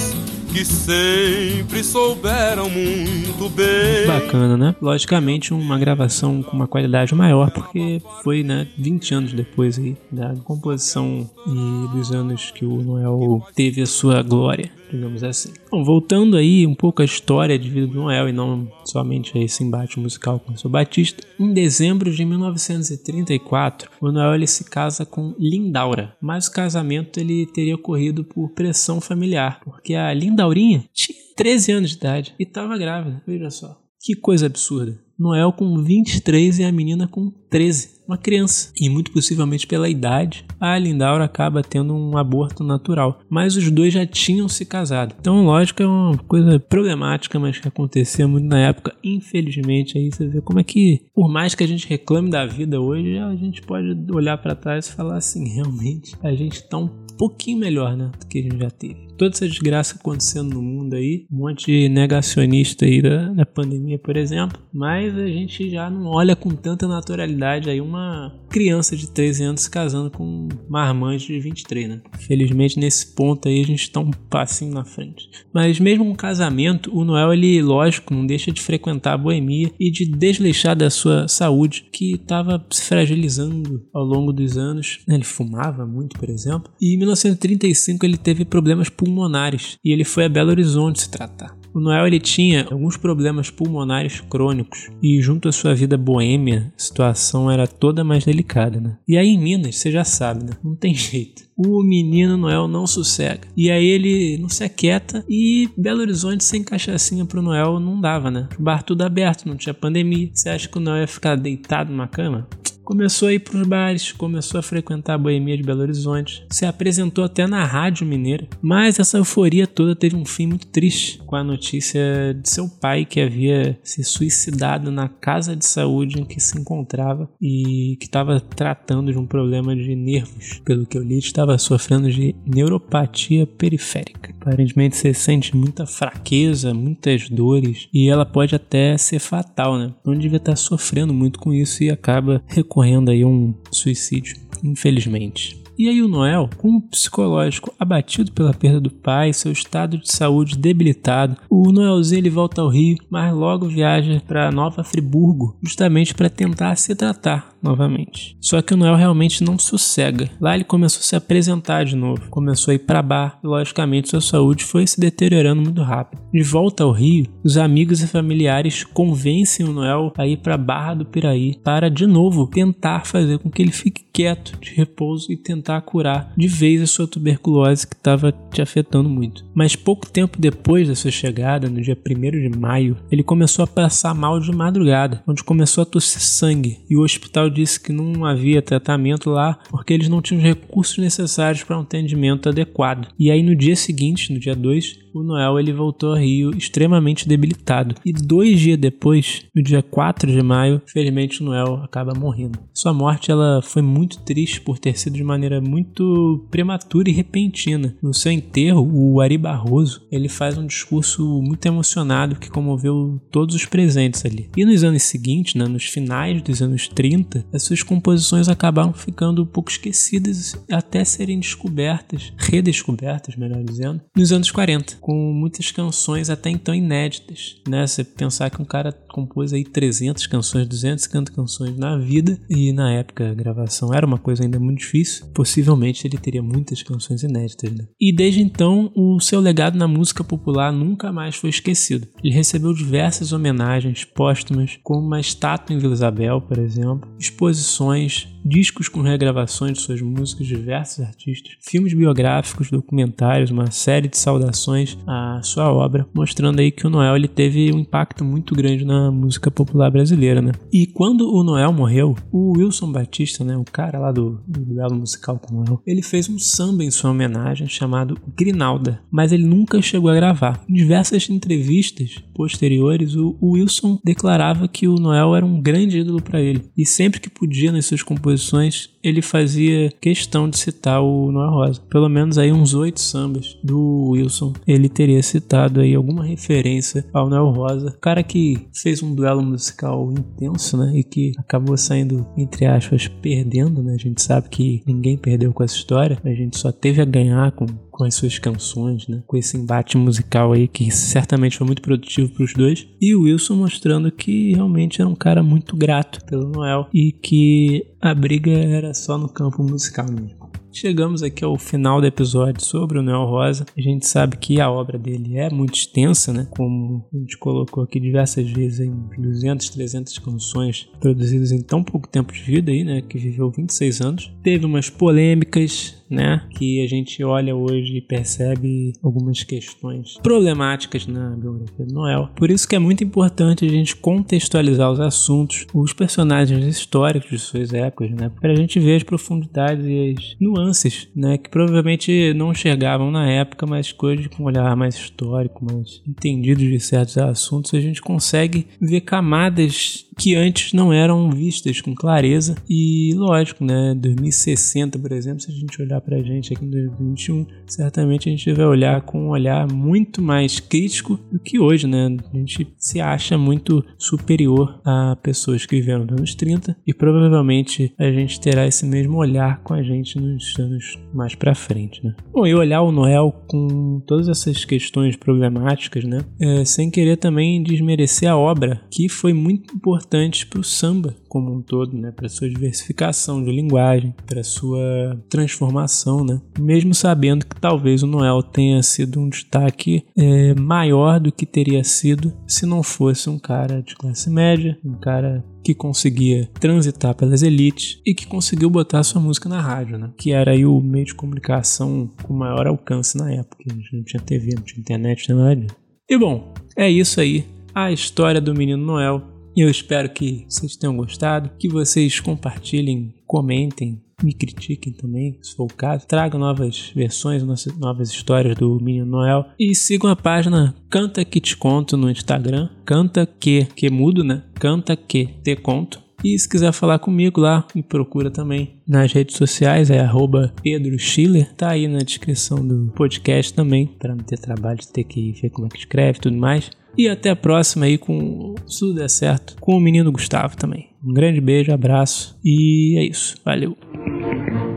que 0.51 0.65
sempre 0.65 1.83
souberam 1.83 2.69
muito 2.69 3.49
bem. 3.49 4.07
Bacana, 4.07 4.57
né? 4.57 4.75
Logicamente, 4.81 5.53
uma 5.53 5.77
gravação 5.77 6.41
com 6.41 6.55
uma 6.55 6.67
qualidade 6.67 7.13
maior, 7.13 7.51
porque 7.51 8.01
foi, 8.23 8.43
né, 8.43 8.67
20 8.77 9.13
anos 9.13 9.33
depois 9.33 9.77
aí 9.77 9.95
da 10.11 10.35
composição 10.43 11.29
e 11.47 11.95
dos 11.95 12.11
anos 12.11 12.51
que 12.51 12.65
o 12.65 12.81
Noel 12.81 13.45
teve 13.55 13.81
a 13.81 13.85
sua 13.85 14.21
glória 14.23 14.78
digamos 14.91 15.23
assim. 15.23 15.53
Bom, 15.71 15.83
voltando 15.83 16.37
aí 16.37 16.65
um 16.65 16.75
pouco 16.75 17.01
à 17.01 17.05
história 17.05 17.57
de 17.57 17.69
vida 17.69 17.87
do 17.87 17.93
Noel 17.93 18.29
e 18.29 18.33
não 18.33 18.71
somente 18.85 19.37
a 19.37 19.41
esse 19.41 19.63
embate 19.63 19.99
musical 19.99 20.39
com 20.39 20.53
o 20.53 20.57
seu 20.57 20.69
Batista, 20.69 21.23
em 21.39 21.53
dezembro 21.53 22.11
de 22.11 22.25
1934, 22.25 23.89
o 24.01 24.11
Noel 24.11 24.35
ele 24.35 24.47
se 24.47 24.63
casa 24.63 25.05
com 25.05 25.35
Lindaura, 25.39 26.15
mas 26.21 26.47
o 26.47 26.51
casamento 26.51 27.19
ele 27.19 27.45
teria 27.47 27.75
ocorrido 27.75 28.23
por 28.23 28.49
pressão 28.49 28.99
familiar, 28.99 29.59
porque 29.63 29.95
a 29.95 30.13
Lindaurinha 30.13 30.83
tinha 30.93 31.17
13 31.35 31.71
anos 31.71 31.91
de 31.91 31.97
idade 31.97 32.35
e 32.39 32.43
estava 32.43 32.77
grávida, 32.77 33.21
veja 33.25 33.49
só. 33.49 33.77
Que 34.01 34.15
coisa 34.15 34.45
absurda. 34.45 34.97
Noel 35.19 35.51
com 35.51 35.77
23 35.77 36.59
e 36.59 36.63
a 36.63 36.71
menina 36.71 37.07
com 37.07 37.29
13, 37.49 37.99
uma 38.07 38.17
criança. 38.17 38.71
E 38.79 38.89
muito 38.89 39.11
possivelmente 39.11 39.67
pela 39.67 39.89
idade, 39.89 40.45
a 40.59 40.77
Lindaura 40.77 41.25
acaba 41.25 41.61
tendo 41.61 41.93
um 41.93 42.17
aborto 42.17 42.63
natural. 42.63 43.19
Mas 43.29 43.57
os 43.57 43.69
dois 43.69 43.93
já 43.93 44.05
tinham 44.05 44.47
se 44.47 44.65
casado. 44.65 45.15
Então, 45.19 45.43
lógico, 45.43 45.83
é 45.83 45.87
uma 45.87 46.17
coisa 46.19 46.59
problemática, 46.59 47.37
mas 47.37 47.59
que 47.59 47.67
acontecia 47.67 48.27
muito 48.27 48.47
na 48.47 48.59
época. 48.59 48.95
Infelizmente, 49.03 49.97
aí 49.97 50.09
você 50.09 50.27
vê 50.27 50.41
como 50.41 50.59
é 50.59 50.63
que, 50.63 51.01
por 51.13 51.27
mais 51.27 51.53
que 51.53 51.63
a 51.63 51.67
gente 51.67 51.87
reclame 51.87 52.29
da 52.29 52.45
vida 52.45 52.79
hoje, 52.79 53.17
a 53.17 53.35
gente 53.35 53.61
pode 53.61 53.97
olhar 54.11 54.37
para 54.37 54.55
trás 54.55 54.87
e 54.87 54.93
falar 54.93 55.17
assim: 55.17 55.49
realmente, 55.49 56.15
a 56.23 56.33
gente 56.33 56.63
tá 56.69 56.77
um 56.77 56.89
pouquinho 57.17 57.57
melhor, 57.57 57.97
né? 57.97 58.11
Do 58.17 58.25
que 58.25 58.39
a 58.39 58.41
gente 58.43 58.57
já 58.57 58.69
teve 58.69 59.09
toda 59.19 59.35
essa 59.35 59.47
desgraça 59.47 59.95
acontecendo 59.95 60.53
no 60.53 60.61
mundo 60.61 60.95
aí, 60.95 61.27
um 61.29 61.39
monte 61.39 61.65
de 61.65 61.89
negacionista 61.89 62.85
aí 62.85 63.01
da, 63.01 63.27
da 63.33 63.45
pandemia, 63.45 63.99
por 63.99 64.15
exemplo, 64.15 64.57
mas 64.73 65.08
a 65.17 65.27
gente 65.27 65.69
já 65.69 65.89
não 65.89 66.05
olha 66.05 66.35
com 66.35 66.49
tanta 66.49 66.87
naturalidade 66.87 67.69
aí 67.69 67.81
uma 67.81 68.33
criança 68.49 68.95
de 68.95 69.09
13 69.09 69.43
anos 69.43 69.61
se 69.61 69.69
casando 69.69 70.09
com 70.09 70.23
um 70.23 70.49
marmanjo 70.67 71.27
de 71.27 71.39
23, 71.39 71.89
né? 71.89 72.01
Felizmente 72.19 72.79
nesse 72.79 73.13
ponto 73.13 73.47
aí 73.47 73.61
a 73.61 73.65
gente 73.65 73.89
tá 73.91 73.99
um 73.99 74.11
passinho 74.11 74.73
na 74.73 74.83
frente. 74.83 75.29
Mas 75.53 75.79
mesmo 75.79 76.05
com 76.05 76.15
casamento, 76.15 76.95
o 76.95 77.05
Noel 77.05 77.33
ele, 77.33 77.61
lógico, 77.61 78.13
não 78.13 78.25
deixa 78.25 78.51
de 78.51 78.61
frequentar 78.61 79.13
a 79.13 79.17
boemia 79.17 79.71
e 79.79 79.91
de 79.91 80.05
desleixar 80.05 80.75
da 80.75 80.89
sua 80.89 81.27
saúde 81.27 81.87
que 81.91 82.13
estava 82.15 82.65
se 82.71 82.83
fragilizando 82.83 83.85
ao 83.93 84.03
longo 84.03 84.33
dos 84.33 84.57
anos. 84.57 84.99
Ele 85.07 85.23
fumava 85.23 85.85
muito, 85.85 86.17
por 86.17 86.29
exemplo, 86.29 86.71
e 86.81 86.95
em 86.95 86.97
1935 86.97 88.05
ele 88.05 88.17
teve 88.17 88.45
problemas 88.45 88.89
pulmonares 88.89 89.77
e 89.83 89.91
ele 89.91 90.03
foi 90.03 90.25
a 90.25 90.29
Belo 90.29 90.49
Horizonte 90.49 91.01
se 91.01 91.09
tratar. 91.09 91.58
O 91.73 91.79
Noel 91.79 92.07
ele 92.07 92.19
tinha 92.19 92.67
alguns 92.69 92.97
problemas 92.97 93.49
pulmonares 93.49 94.21
crônicos 94.21 94.89
e 95.01 95.21
junto 95.21 95.47
à 95.47 95.51
sua 95.51 95.75
vida 95.75 95.97
boêmia, 95.97 96.73
a 96.75 96.79
situação 96.79 97.49
era 97.49 97.67
toda 97.67 98.03
mais 98.03 98.25
delicada, 98.25 98.79
né? 98.79 98.97
E 99.07 99.17
aí 99.17 99.27
em 99.27 99.39
Minas, 99.39 99.77
você 99.77 99.91
já 99.91 100.03
sabe, 100.03 100.43
né? 100.43 100.51
Não 100.63 100.75
tem 100.75 100.93
jeito. 100.95 101.43
O 101.59 101.83
menino 101.83 102.37
Noel 102.37 102.67
não 102.67 102.87
sossega. 102.87 103.41
E 103.55 103.69
aí 103.69 103.85
ele 103.85 104.37
não 104.37 104.47
se 104.47 104.63
aquieta 104.63 105.25
e 105.27 105.69
Belo 105.77 105.99
Horizonte 105.99 106.43
sem 106.43 106.63
cachaçinha 106.63 107.25
pro 107.25 107.41
Noel 107.41 107.79
não 107.79 107.99
dava, 107.99 108.31
né? 108.31 108.47
Bar 108.57 108.83
tudo 108.83 109.01
aberto, 109.01 109.47
não 109.47 109.57
tinha 109.57 109.73
pandemia. 109.73 110.29
Você 110.33 110.49
acha 110.49 110.69
que 110.69 110.77
o 110.77 110.81
Noel 110.81 111.01
ia 111.01 111.07
ficar 111.07 111.35
deitado 111.35 111.91
numa 111.91 112.07
cama? 112.07 112.47
Começou 112.89 113.27
a 113.27 113.33
ir 113.33 113.37
para 113.37 113.55
os 113.55 113.67
bares, 113.67 114.11
começou 114.11 114.59
a 114.59 114.63
frequentar 114.63 115.13
a 115.13 115.17
boemia 115.19 115.55
de 115.55 115.61
Belo 115.61 115.81
Horizonte, 115.81 116.43
se 116.49 116.65
apresentou 116.65 117.23
até 117.23 117.45
na 117.45 117.63
Rádio 117.63 118.03
Mineira, 118.03 118.47
mas 118.59 118.97
essa 118.97 119.19
euforia 119.19 119.67
toda 119.67 119.95
teve 119.95 120.15
um 120.15 120.25
fim 120.25 120.47
muito 120.47 120.65
triste 120.65 121.19
com 121.19 121.35
a 121.35 121.43
notícia 121.43 122.01
de 122.33 122.49
seu 122.49 122.67
pai 122.67 123.05
que 123.05 123.21
havia 123.21 123.77
se 123.83 124.03
suicidado 124.03 124.89
na 124.89 125.07
casa 125.07 125.55
de 125.55 125.67
saúde 125.67 126.19
em 126.19 126.25
que 126.25 126.39
se 126.39 126.57
encontrava 126.57 127.29
e 127.39 127.95
que 127.99 128.07
estava 128.07 128.39
tratando 128.39 129.11
de 129.11 129.19
um 129.19 129.27
problema 129.27 129.75
de 129.75 129.95
nervos. 129.95 130.59
Pelo 130.65 130.87
que 130.87 130.97
eu 130.97 131.03
li, 131.03 131.19
estava 131.19 131.48
sofrendo 131.57 132.11
de 132.11 132.35
neuropatia 132.45 133.47
periférica. 133.47 134.33
Aparentemente 134.39 134.95
você 134.95 135.13
sente 135.13 135.55
muita 135.55 135.85
fraqueza, 135.85 136.73
muitas 136.73 137.29
dores 137.29 137.87
e 137.93 138.09
ela 138.09 138.25
pode 138.25 138.55
até 138.55 138.97
ser 138.97 139.19
fatal, 139.19 139.77
né? 139.77 139.93
Não 140.05 140.17
devia 140.17 140.37
estar 140.37 140.55
sofrendo 140.55 141.13
muito 141.13 141.39
com 141.39 141.53
isso 141.53 141.83
e 141.83 141.89
acaba 141.89 142.41
recorrendo 142.47 143.11
aí 143.11 143.23
um 143.25 143.53
suicídio, 143.71 144.37
infelizmente. 144.63 145.59
E 145.79 145.87
aí 145.87 146.01
o 146.01 146.09
Noel, 146.09 146.49
com 146.57 146.75
o 146.75 146.81
psicológico 146.81 147.73
abatido 147.79 148.33
pela 148.33 148.53
perda 148.53 148.81
do 148.81 148.91
pai, 148.91 149.31
seu 149.31 149.49
estado 149.49 149.97
de 149.97 150.11
saúde 150.11 150.57
debilitado, 150.57 151.37
o 151.49 151.71
Noelzinho 151.71 152.19
ele 152.19 152.29
volta 152.29 152.59
ao 152.59 152.67
Rio, 152.67 152.97
mas 153.09 153.33
logo 153.33 153.65
viaja 153.65 154.21
para 154.27 154.51
Nova 154.51 154.83
Friburgo, 154.83 155.57
justamente 155.63 156.13
para 156.13 156.29
tentar 156.29 156.75
se 156.75 156.93
tratar 156.93 157.57
novamente. 157.61 158.37
Só 158.39 158.61
que 158.61 158.73
o 158.73 158.77
Noel 158.77 158.95
realmente 158.95 159.43
não 159.43 159.57
sossega. 159.57 160.29
Lá 160.39 160.55
ele 160.55 160.63
começou 160.63 160.99
a 160.99 161.03
se 161.03 161.15
apresentar 161.15 161.85
de 161.85 161.95
novo, 161.95 162.29
começou 162.29 162.71
a 162.71 162.75
ir 162.75 162.79
para 162.79 163.01
bar 163.01 163.39
e 163.43 163.47
logicamente 163.47 164.09
sua 164.09 164.21
saúde 164.21 164.63
foi 164.63 164.85
se 164.85 164.99
deteriorando 164.99 165.61
muito 165.61 165.81
rápido. 165.81 166.21
De 166.33 166.43
volta 166.43 166.83
ao 166.83 166.91
Rio, 166.91 167.27
os 167.43 167.57
amigos 167.57 168.01
e 168.01 168.07
familiares 168.07 168.83
convencem 168.83 169.65
o 169.65 169.73
Noel 169.73 170.13
a 170.17 170.27
ir 170.27 170.37
para 170.37 170.57
Barra 170.57 170.95
do 170.95 171.05
Piraí 171.05 171.57
para 171.63 171.89
de 171.89 172.05
novo 172.05 172.47
tentar 172.47 173.05
fazer 173.05 173.39
com 173.39 173.49
que 173.49 173.61
ele 173.61 173.71
fique 173.71 174.03
quieto, 174.11 174.57
de 174.59 174.73
repouso 174.73 175.31
e 175.31 175.37
tentar 175.37 175.81
curar 175.81 176.33
de 176.37 176.47
vez 176.47 176.81
a 176.81 176.87
sua 176.87 177.07
tuberculose 177.07 177.87
que 177.87 177.95
estava 177.95 178.33
te 178.51 178.61
afetando 178.61 179.09
muito. 179.09 179.45
Mas 179.53 179.75
pouco 179.75 180.09
tempo 180.09 180.37
depois 180.39 180.87
da 180.87 180.95
sua 180.95 181.11
chegada, 181.11 181.69
no 181.69 181.81
dia 181.81 181.97
1 181.97 182.49
de 182.49 182.57
maio, 182.57 182.97
ele 183.11 183.23
começou 183.23 183.63
a 183.63 183.67
passar 183.67 184.13
mal 184.13 184.39
de 184.39 184.51
madrugada, 184.51 185.23
onde 185.27 185.43
começou 185.43 185.83
a 185.83 185.85
tossir 185.85 186.21
sangue 186.21 186.79
e 186.89 186.95
o 186.95 187.01
hospital 187.01 187.48
disse 187.49 187.79
que 187.79 187.91
não 187.91 188.25
havia 188.25 188.61
tratamento 188.61 189.29
lá 189.29 189.59
porque 189.69 189.93
eles 189.93 190.09
não 190.09 190.21
tinham 190.21 190.39
os 190.39 190.47
recursos 190.47 190.97
necessários 190.97 191.63
para 191.63 191.77
um 191.77 191.81
atendimento 191.81 192.49
adequado. 192.49 193.07
E 193.17 193.31
aí 193.31 193.43
no 193.43 193.55
dia 193.55 193.75
seguinte, 193.75 194.31
no 194.33 194.39
dia 194.39 194.55
2, 194.55 194.99
o 195.13 195.23
Noel 195.23 195.59
ele 195.59 195.73
voltou 195.73 196.11
ao 196.11 196.17
Rio 196.17 196.55
extremamente 196.55 197.27
debilitado. 197.27 197.95
E 198.05 198.11
dois 198.11 198.59
dias 198.59 198.77
depois, 198.77 199.45
no 199.55 199.61
dia 199.61 199.81
4 199.81 200.31
de 200.31 200.41
maio, 200.41 200.81
felizmente 200.87 201.41
o 201.41 201.45
Noel 201.45 201.75
acaba 201.83 202.13
morrendo. 202.13 202.59
Sua 202.73 202.93
morte 202.93 203.31
ela 203.31 203.61
foi 203.61 203.81
muito 203.81 204.19
triste 204.19 204.61
por 204.61 204.79
ter 204.79 204.97
sido 204.97 205.15
de 205.15 205.23
maneira 205.23 205.61
muito 205.61 206.45
prematura 206.49 207.09
e 207.09 207.13
repentina. 207.13 207.95
No 208.01 208.13
seu 208.13 208.31
enterro, 208.31 208.89
o 208.91 209.19
Ari 209.21 209.37
Barroso 209.37 210.01
ele 210.11 210.29
faz 210.29 210.57
um 210.57 210.65
discurso 210.65 211.41
muito 211.41 211.65
emocionado 211.65 212.35
que 212.35 212.49
comoveu 212.49 213.19
todos 213.31 213.55
os 213.55 213.65
presentes 213.65 214.25
ali. 214.25 214.49
E 214.55 214.65
nos 214.65 214.83
anos 214.83 215.03
seguintes, 215.03 215.55
né, 215.55 215.65
nos 215.65 215.85
finais 215.85 216.41
dos 216.41 216.61
anos 216.61 216.87
30, 216.87 217.45
as 217.53 217.63
suas 217.63 217.83
composições 217.83 218.47
acabaram 218.47 218.93
ficando 218.93 219.43
um 219.43 219.45
pouco 219.45 219.71
esquecidas 219.71 220.55
até 220.71 221.03
serem 221.03 221.39
descobertas, 221.39 222.33
redescobertas, 222.37 223.35
melhor 223.35 223.63
dizendo, 223.63 224.01
nos 224.15 224.31
anos 224.31 224.51
40 224.51 224.99
com 225.09 225.33
muitas 225.33 225.71
canções 225.71 226.29
até 226.29 226.51
então 226.51 226.75
inéditas, 226.75 227.55
né? 227.67 227.87
Você 227.87 228.03
pensar 228.03 228.51
que 228.51 228.61
um 228.61 228.65
cara 228.65 228.91
compôs 229.09 229.53
aí 229.53 229.63
300 229.63 230.27
canções, 230.27 230.67
250 230.67 231.31
canções 231.31 231.77
na 231.77 231.97
vida 231.97 232.39
e 232.49 232.71
na 232.71 232.91
época 232.93 233.29
a 233.29 233.33
gravação 233.33 233.93
era 233.93 234.05
uma 234.05 234.17
coisa 234.17 234.43
ainda 234.43 234.59
muito 234.59 234.79
difícil, 234.79 235.27
possivelmente 235.33 236.05
ele 236.07 236.17
teria 236.17 236.41
muitas 236.41 236.83
canções 236.83 237.23
inéditas, 237.23 237.71
né? 237.71 237.87
E 237.99 238.13
desde 238.13 238.41
então 238.41 238.91
o 238.95 239.19
seu 239.19 239.39
legado 239.39 239.77
na 239.77 239.87
música 239.87 240.23
popular 240.23 240.71
nunca 240.71 241.11
mais 241.11 241.35
foi 241.35 241.49
esquecido. 241.49 242.07
Ele 242.23 242.33
recebeu 242.33 242.73
diversas 242.73 243.31
homenagens 243.31 244.03
póstumas, 244.05 244.77
como 244.83 245.05
uma 245.05 245.19
estátua 245.19 245.75
em 245.75 245.79
Vila 245.79 245.93
Isabel, 245.93 246.41
por 246.41 246.57
exemplo, 246.57 247.09
exposições, 247.19 248.27
discos 248.43 248.87
com 248.87 249.01
regravações 249.01 249.73
de 249.73 249.81
suas 249.81 250.01
músicas 250.01 250.47
de 250.47 250.55
diversos 250.55 250.99
artistas, 251.05 251.53
filmes 251.61 251.93
biográficos, 251.93 252.71
documentários, 252.71 253.51
uma 253.51 253.71
série 253.71 254.07
de 254.07 254.17
saudações 254.17 254.97
à 255.05 255.41
sua 255.43 255.71
obra, 255.71 256.07
mostrando 256.13 256.59
aí 256.59 256.71
que 256.71 256.87
o 256.87 256.89
Noel 256.89 257.15
ele 257.15 257.27
teve 257.27 257.71
um 257.73 257.79
impacto 257.79 258.23
muito 258.23 258.55
grande 258.55 258.85
na 258.85 259.08
música 259.11 259.51
popular 259.51 259.91
brasileira, 259.91 260.41
né? 260.41 260.51
E 260.71 260.87
quando 260.87 261.33
o 261.33 261.43
Noel 261.43 261.71
morreu, 261.73 262.15
o 262.31 262.57
Wilson 262.57 262.91
Batista, 262.91 263.43
né, 263.43 263.57
o 263.57 263.63
cara 263.63 263.99
lá 263.99 264.11
do, 264.11 264.41
do 264.47 264.65
duelo 264.65 264.95
musical 264.95 265.39
com 265.39 265.55
o 265.55 265.63
Noel, 265.63 265.81
ele 265.85 266.01
fez 266.01 266.29
um 266.29 266.39
samba 266.39 266.83
em 266.83 266.91
sua 266.91 267.11
homenagem 267.11 267.67
chamado 267.67 268.17
Grinalda, 268.37 269.01
mas 269.11 269.31
ele 269.31 269.45
nunca 269.45 269.81
chegou 269.81 270.09
a 270.09 270.15
gravar. 270.15 270.63
Em 270.69 270.73
diversas 270.73 271.29
entrevistas 271.29 272.23
posteriores, 272.33 273.15
o, 273.15 273.37
o 273.39 273.51
Wilson 273.51 273.99
declarava 274.03 274.67
que 274.67 274.87
o 274.87 274.95
Noel 274.95 275.35
era 275.35 275.45
um 275.45 275.61
grande 275.61 275.99
ídolo 275.99 276.21
para 276.21 276.41
ele 276.41 276.63
e 276.77 276.85
sempre 276.85 277.19
que 277.19 277.29
podia 277.29 277.71
nas 277.71 277.85
suas 277.85 278.03
composições 278.03 278.29
composições, 278.29 278.89
ele 279.03 279.21
fazia 279.21 279.91
questão 280.01 280.49
de 280.49 280.57
citar 280.57 281.01
o 281.01 281.31
Noel 281.31 281.51
Rosa. 281.51 281.81
Pelo 281.89 282.09
menos 282.09 282.37
aí 282.37 282.51
uns 282.51 282.73
oito 282.73 282.99
sambas 282.99 283.57
do 283.63 284.09
Wilson, 284.11 284.53
ele 284.67 284.89
teria 284.89 285.21
citado 285.23 285.79
aí 285.79 285.95
alguma 285.95 286.23
referência 286.23 287.05
ao 287.13 287.29
Noel 287.29 287.49
Rosa. 287.49 287.97
Cara 288.01 288.23
que 288.23 288.67
fez 288.73 289.01
um 289.01 289.13
duelo 289.13 289.41
musical 289.41 290.11
intenso, 290.11 290.77
né? 290.77 290.91
E 290.95 291.03
que 291.03 291.33
acabou 291.37 291.77
saindo, 291.77 292.25
entre 292.37 292.65
aspas, 292.65 293.07
perdendo, 293.07 293.81
né? 293.81 293.93
A 293.93 293.97
gente 293.97 294.21
sabe 294.21 294.49
que 294.49 294.83
ninguém 294.85 295.17
perdeu 295.17 295.53
com 295.53 295.63
essa 295.63 295.75
história. 295.75 296.19
A 296.23 296.33
gente 296.33 296.57
só 296.57 296.71
teve 296.71 297.01
a 297.01 297.05
ganhar 297.05 297.51
com 297.51 297.65
com 297.99 298.05
as 298.05 298.15
suas 298.15 298.39
canções, 298.39 299.09
né? 299.09 299.21
Com 299.27 299.35
esse 299.35 299.57
embate 299.57 299.97
musical 299.97 300.53
aí 300.53 300.69
que 300.69 300.89
certamente 300.89 301.57
foi 301.57 301.67
muito 301.67 301.81
produtivo 301.81 302.31
para 302.31 302.45
os 302.45 302.53
dois. 302.53 302.87
E 303.01 303.13
o 303.13 303.23
Wilson 303.23 303.57
mostrando 303.57 304.09
que 304.09 304.53
realmente 304.53 305.01
era 305.01 305.09
um 305.09 305.15
cara 305.15 305.43
muito 305.43 305.75
grato 305.75 306.23
pelo 306.23 306.47
Noel 306.47 306.87
e 306.93 307.11
que 307.11 307.85
a 307.99 308.15
briga 308.15 308.51
era 308.51 308.93
só 308.93 309.17
no 309.17 309.27
campo 309.27 309.61
musical 309.61 310.05
mesmo. 310.09 310.39
Chegamos 310.71 311.23
aqui 311.23 311.43
ao 311.43 311.57
final 311.57 311.99
do 311.99 312.07
episódio 312.07 312.63
sobre 312.63 312.99
o 312.99 313.01
Noel 313.01 313.25
Rosa. 313.25 313.65
A 313.77 313.81
gente 313.81 314.07
sabe 314.07 314.37
que 314.37 314.61
a 314.61 314.71
obra 314.71 314.97
dele 314.97 315.37
é 315.37 315.49
muito 315.49 315.73
extensa, 315.73 316.31
né? 316.31 316.47
Como 316.51 317.05
a 317.13 317.17
gente 317.17 317.37
colocou 317.37 317.83
aqui 317.83 317.99
diversas 317.99 318.49
vezes 318.49 318.79
em 318.79 318.93
200, 319.17 319.67
300 319.71 320.17
canções 320.19 320.89
produzidas 321.01 321.51
em 321.51 321.61
tão 321.61 321.83
pouco 321.83 322.07
tempo 322.07 322.31
de 322.31 322.43
vida 322.43 322.71
aí, 322.71 322.85
né? 322.85 323.01
Que 323.01 323.17
viveu 323.17 323.51
26 323.51 324.01
anos. 324.01 324.33
Teve 324.41 324.65
umas 324.65 324.89
polêmicas, 324.89 325.98
né? 326.09 326.41
Que 326.51 326.83
a 326.83 326.87
gente 326.87 327.23
olha 327.23 327.55
hoje 327.55 327.97
e 327.97 328.01
percebe 328.01 328.93
algumas 329.03 329.43
questões 329.43 330.17
problemáticas 330.21 331.05
na 331.05 331.31
biografia 331.35 331.85
do 331.85 331.93
Noel. 331.93 332.29
Por 332.35 332.49
isso 332.49 332.67
que 332.67 332.75
é 332.75 332.79
muito 332.79 333.03
importante 333.03 333.65
a 333.65 333.69
gente 333.69 333.95
contextualizar 333.95 334.91
os 334.91 334.99
assuntos, 334.99 335.65
os 335.73 335.93
personagens 335.93 336.65
históricos 336.65 337.29
de 337.29 337.39
suas 337.39 337.73
épocas, 337.73 338.11
né? 338.11 338.31
Para 338.39 338.51
a 338.51 338.55
gente 338.55 338.79
ver 338.79 338.95
as 338.97 339.03
profundidades 339.03 339.85
e 339.85 340.15
as 340.17 340.35
nuances, 340.39 341.07
né? 341.15 341.37
Que 341.37 341.49
provavelmente 341.49 342.33
não 342.33 342.51
enxergavam 342.51 343.11
na 343.11 343.29
época, 343.29 343.65
mas 343.65 343.93
hoje 344.01 344.29
com 344.29 344.43
um 344.43 344.45
olhar 344.45 344.75
mais 344.75 344.95
histórico, 344.95 345.63
mais 345.63 346.01
entendido 346.07 346.61
de 346.61 346.79
certos 346.79 347.17
assuntos, 347.17 347.73
a 347.73 347.79
gente 347.79 348.01
consegue 348.01 348.67
ver 348.79 349.01
camadas 349.01 350.05
que 350.19 350.35
antes 350.35 350.73
não 350.73 350.91
eram 350.91 351.31
vistas 351.31 351.79
com 351.79 351.95
clareza. 351.95 352.55
E 352.69 353.13
lógico, 353.15 353.63
né? 353.63 353.95
2060, 353.95 354.99
por 354.99 355.11
exemplo, 355.13 355.39
se 355.39 355.49
a 355.49 355.55
gente 355.55 355.81
olhar 355.81 356.01
pra 356.01 356.21
gente 356.21 356.53
aqui 356.53 356.65
em 356.65 356.69
2021, 356.69 357.45
certamente 357.65 358.27
a 358.27 358.31
gente 358.31 358.51
vai 358.51 358.65
olhar 358.65 359.01
com 359.01 359.27
um 359.27 359.29
olhar 359.29 359.71
muito 359.71 360.21
mais 360.21 360.59
crítico 360.59 361.17
do 361.31 361.39
que 361.39 361.57
hoje, 361.57 361.87
né? 361.87 362.17
A 362.33 362.37
gente 362.37 362.67
se 362.77 362.99
acha 362.99 363.37
muito 363.37 363.83
superior 363.97 364.81
a 364.83 365.15
pessoas 365.15 365.65
que 365.65 365.77
viveram 365.77 366.01
nos 366.01 366.17
anos 366.19 366.35
30 366.35 366.75
e 366.85 366.93
provavelmente 366.93 367.93
a 367.97 368.11
gente 368.11 368.41
terá 368.41 368.67
esse 368.67 368.85
mesmo 368.85 369.17
olhar 369.17 369.61
com 369.63 369.73
a 369.73 369.81
gente 369.81 370.19
nos 370.19 370.57
anos 370.59 370.99
mais 371.13 371.33
para 371.33 371.55
frente, 371.55 372.03
né? 372.03 372.13
Bom, 372.33 372.45
e 372.45 372.53
olhar 372.53 372.81
o 372.81 372.91
Noel 372.91 373.31
com 373.47 374.01
todas 374.05 374.27
essas 374.27 374.65
questões 374.65 375.15
problemáticas, 375.15 376.03
né? 376.03 376.25
É, 376.41 376.65
sem 376.65 376.91
querer 376.91 377.15
também 377.15 377.63
desmerecer 377.63 378.29
a 378.29 378.37
obra, 378.37 378.81
que 378.91 379.07
foi 379.07 379.33
muito 379.33 379.73
importante 379.73 380.08
importantes 380.09 380.43
para 380.43 380.59
o 380.59 380.63
samba 380.63 381.15
como 381.27 381.53
um 381.53 381.61
todo, 381.61 381.95
né? 381.95 382.11
Para 382.11 382.27
sua 382.27 382.49
diversificação 382.49 383.43
de 383.43 383.51
linguagem, 383.51 384.13
para 384.25 384.43
sua 384.43 385.21
transformação, 385.29 386.25
né? 386.25 386.41
Mesmo 386.57 386.95
sabendo 386.95 387.45
que 387.45 387.55
talvez 387.59 388.01
o 388.01 388.07
Noel 388.07 388.41
tenha 388.41 388.81
sido 388.81 389.19
um 389.19 389.29
destaque 389.29 390.03
é, 390.17 390.55
maior 390.55 391.19
do 391.19 391.31
que 391.31 391.45
teria 391.45 391.83
sido 391.83 392.33
se 392.47 392.65
não 392.65 392.81
fosse 392.81 393.29
um 393.29 393.37
cara 393.37 393.81
de 393.83 393.95
classe 393.95 394.29
média, 394.29 394.77
um 394.83 394.95
cara 394.95 395.45
que 395.63 395.75
conseguia 395.75 396.49
transitar 396.59 397.13
pelas 397.13 397.43
elites 397.43 398.01
e 398.05 398.15
que 398.15 398.25
conseguiu 398.25 398.69
botar 398.69 399.03
sua 399.03 399.21
música 399.21 399.47
na 399.47 399.61
rádio, 399.61 399.99
né? 399.99 400.11
Que 400.17 400.31
era 400.31 400.51
aí 400.51 400.65
o 400.65 400.81
meio 400.81 401.05
de 401.05 401.13
comunicação 401.13 402.09
com 402.23 402.33
maior 402.33 402.65
alcance 402.65 403.15
na 403.15 403.31
época. 403.31 403.63
A 403.69 403.73
gente 403.73 403.95
não 403.95 404.03
tinha 404.03 404.21
TV, 404.21 404.55
não 404.55 404.63
tinha 404.63 404.79
internet, 404.79 405.29
não 405.29 405.43
nada 405.43 405.67
E 406.09 406.17
bom, 406.17 406.51
é 406.75 406.89
isso 406.89 407.21
aí. 407.21 407.45
A 407.75 407.91
história 407.91 408.41
do 408.41 408.55
Menino 408.55 408.83
Noel. 408.83 409.21
Eu 409.59 409.69
espero 409.69 410.09
que 410.09 410.45
vocês 410.47 410.77
tenham 410.77 410.95
gostado, 410.95 411.51
que 411.59 411.67
vocês 411.67 412.21
compartilhem, 412.21 413.13
comentem, 413.27 414.01
me 414.23 414.33
critiquem 414.33 414.93
também, 414.93 415.37
se 415.41 415.53
for 415.53 415.65
o 415.65 415.67
caso. 415.75 416.07
Tragam 416.07 416.39
novas 416.39 416.93
versões, 416.95 417.43
novas 417.77 418.09
histórias 418.09 418.55
do 418.55 418.79
Menino 418.81 419.05
Noel. 419.05 419.47
E 419.59 419.75
sigam 419.75 420.09
a 420.09 420.15
página 420.15 420.73
Canta 420.89 421.25
Que 421.25 421.41
Te 421.41 421.57
Conto 421.57 421.97
no 421.97 422.09
Instagram. 422.09 422.69
Canta 422.85 423.25
Que, 423.25 423.65
que 423.65 423.89
mudo, 423.89 424.23
né? 424.23 424.43
Canta 424.53 424.95
Que 424.95 425.25
Te 425.43 425.57
Conto. 425.57 426.08
E 426.23 426.37
se 426.37 426.49
quiser 426.49 426.73
falar 426.73 426.99
comigo 426.99 427.39
lá, 427.39 427.65
me 427.73 427.81
procura 427.81 428.29
também 428.29 428.75
nas 428.87 429.13
redes 429.13 429.37
sociais, 429.37 429.89
é 429.89 429.99
arroba 429.99 430.53
Pedro 430.61 430.97
Schiller, 430.99 431.53
tá 431.55 431.69
aí 431.69 431.87
na 431.87 431.99
descrição 431.99 432.65
do 432.65 432.91
podcast 432.93 433.53
também, 433.53 433.87
para 433.87 434.13
não 434.13 434.23
ter 434.23 434.37
trabalho 434.37 434.79
de 434.79 434.91
ter 434.91 435.05
que 435.05 435.31
ver 435.41 435.49
como 435.49 435.67
é 435.67 435.69
que 435.69 435.77
escreve 435.77 436.17
e 436.17 436.21
tudo 436.21 436.37
mais. 436.37 436.69
E 436.97 437.07
até 437.07 437.29
a 437.29 437.35
próxima 437.35 437.85
aí 437.85 437.97
com, 437.97 438.55
se 438.67 438.79
tudo 438.79 438.95
der 438.95 439.09
certo, 439.09 439.55
com 439.61 439.77
o 439.77 439.79
menino 439.79 440.11
Gustavo 440.11 440.57
também. 440.57 440.89
Um 441.01 441.13
grande 441.13 441.39
beijo, 441.39 441.71
abraço 441.71 442.37
e 442.43 442.99
é 442.99 443.03
isso. 443.03 443.37
Valeu! 443.45 443.77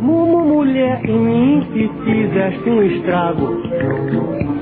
Mumu, 0.01 0.45
mulher, 0.45 1.05
em 1.05 1.19
mim 1.19 1.63
se 1.73 1.89
fizeste 2.05 2.71
um 2.71 2.83
estrago. 2.83 3.47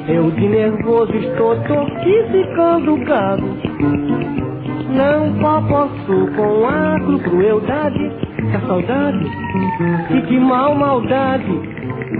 Eu 0.08 0.30
de 0.30 0.48
nervoso 0.48 1.12
estou 1.12 1.56
torto 1.64 2.00
ficando 2.32 2.96
gago. 3.04 4.49
Não 4.90 5.32
posso 5.68 6.26
com 6.36 6.66
a 6.66 7.20
crueldade, 7.22 8.10
a 8.54 8.66
saudade, 8.66 9.24
e 10.10 10.22
que 10.22 10.38
mal 10.38 10.74
maldade, 10.74 11.50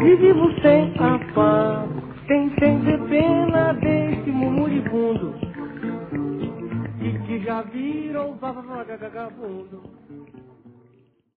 e 0.03 0.17
vivo 0.17 0.53
sem 0.63 0.93
afago. 0.99 2.01
Tem 2.31 2.49
sempre 2.61 2.97
pena 3.09 3.73
desse 3.73 4.31
murmuribundo 4.31 5.35
E 7.01 7.19
que 7.27 7.41
já 7.41 7.63
viram 7.63 8.37
vagabundo 8.37 10.00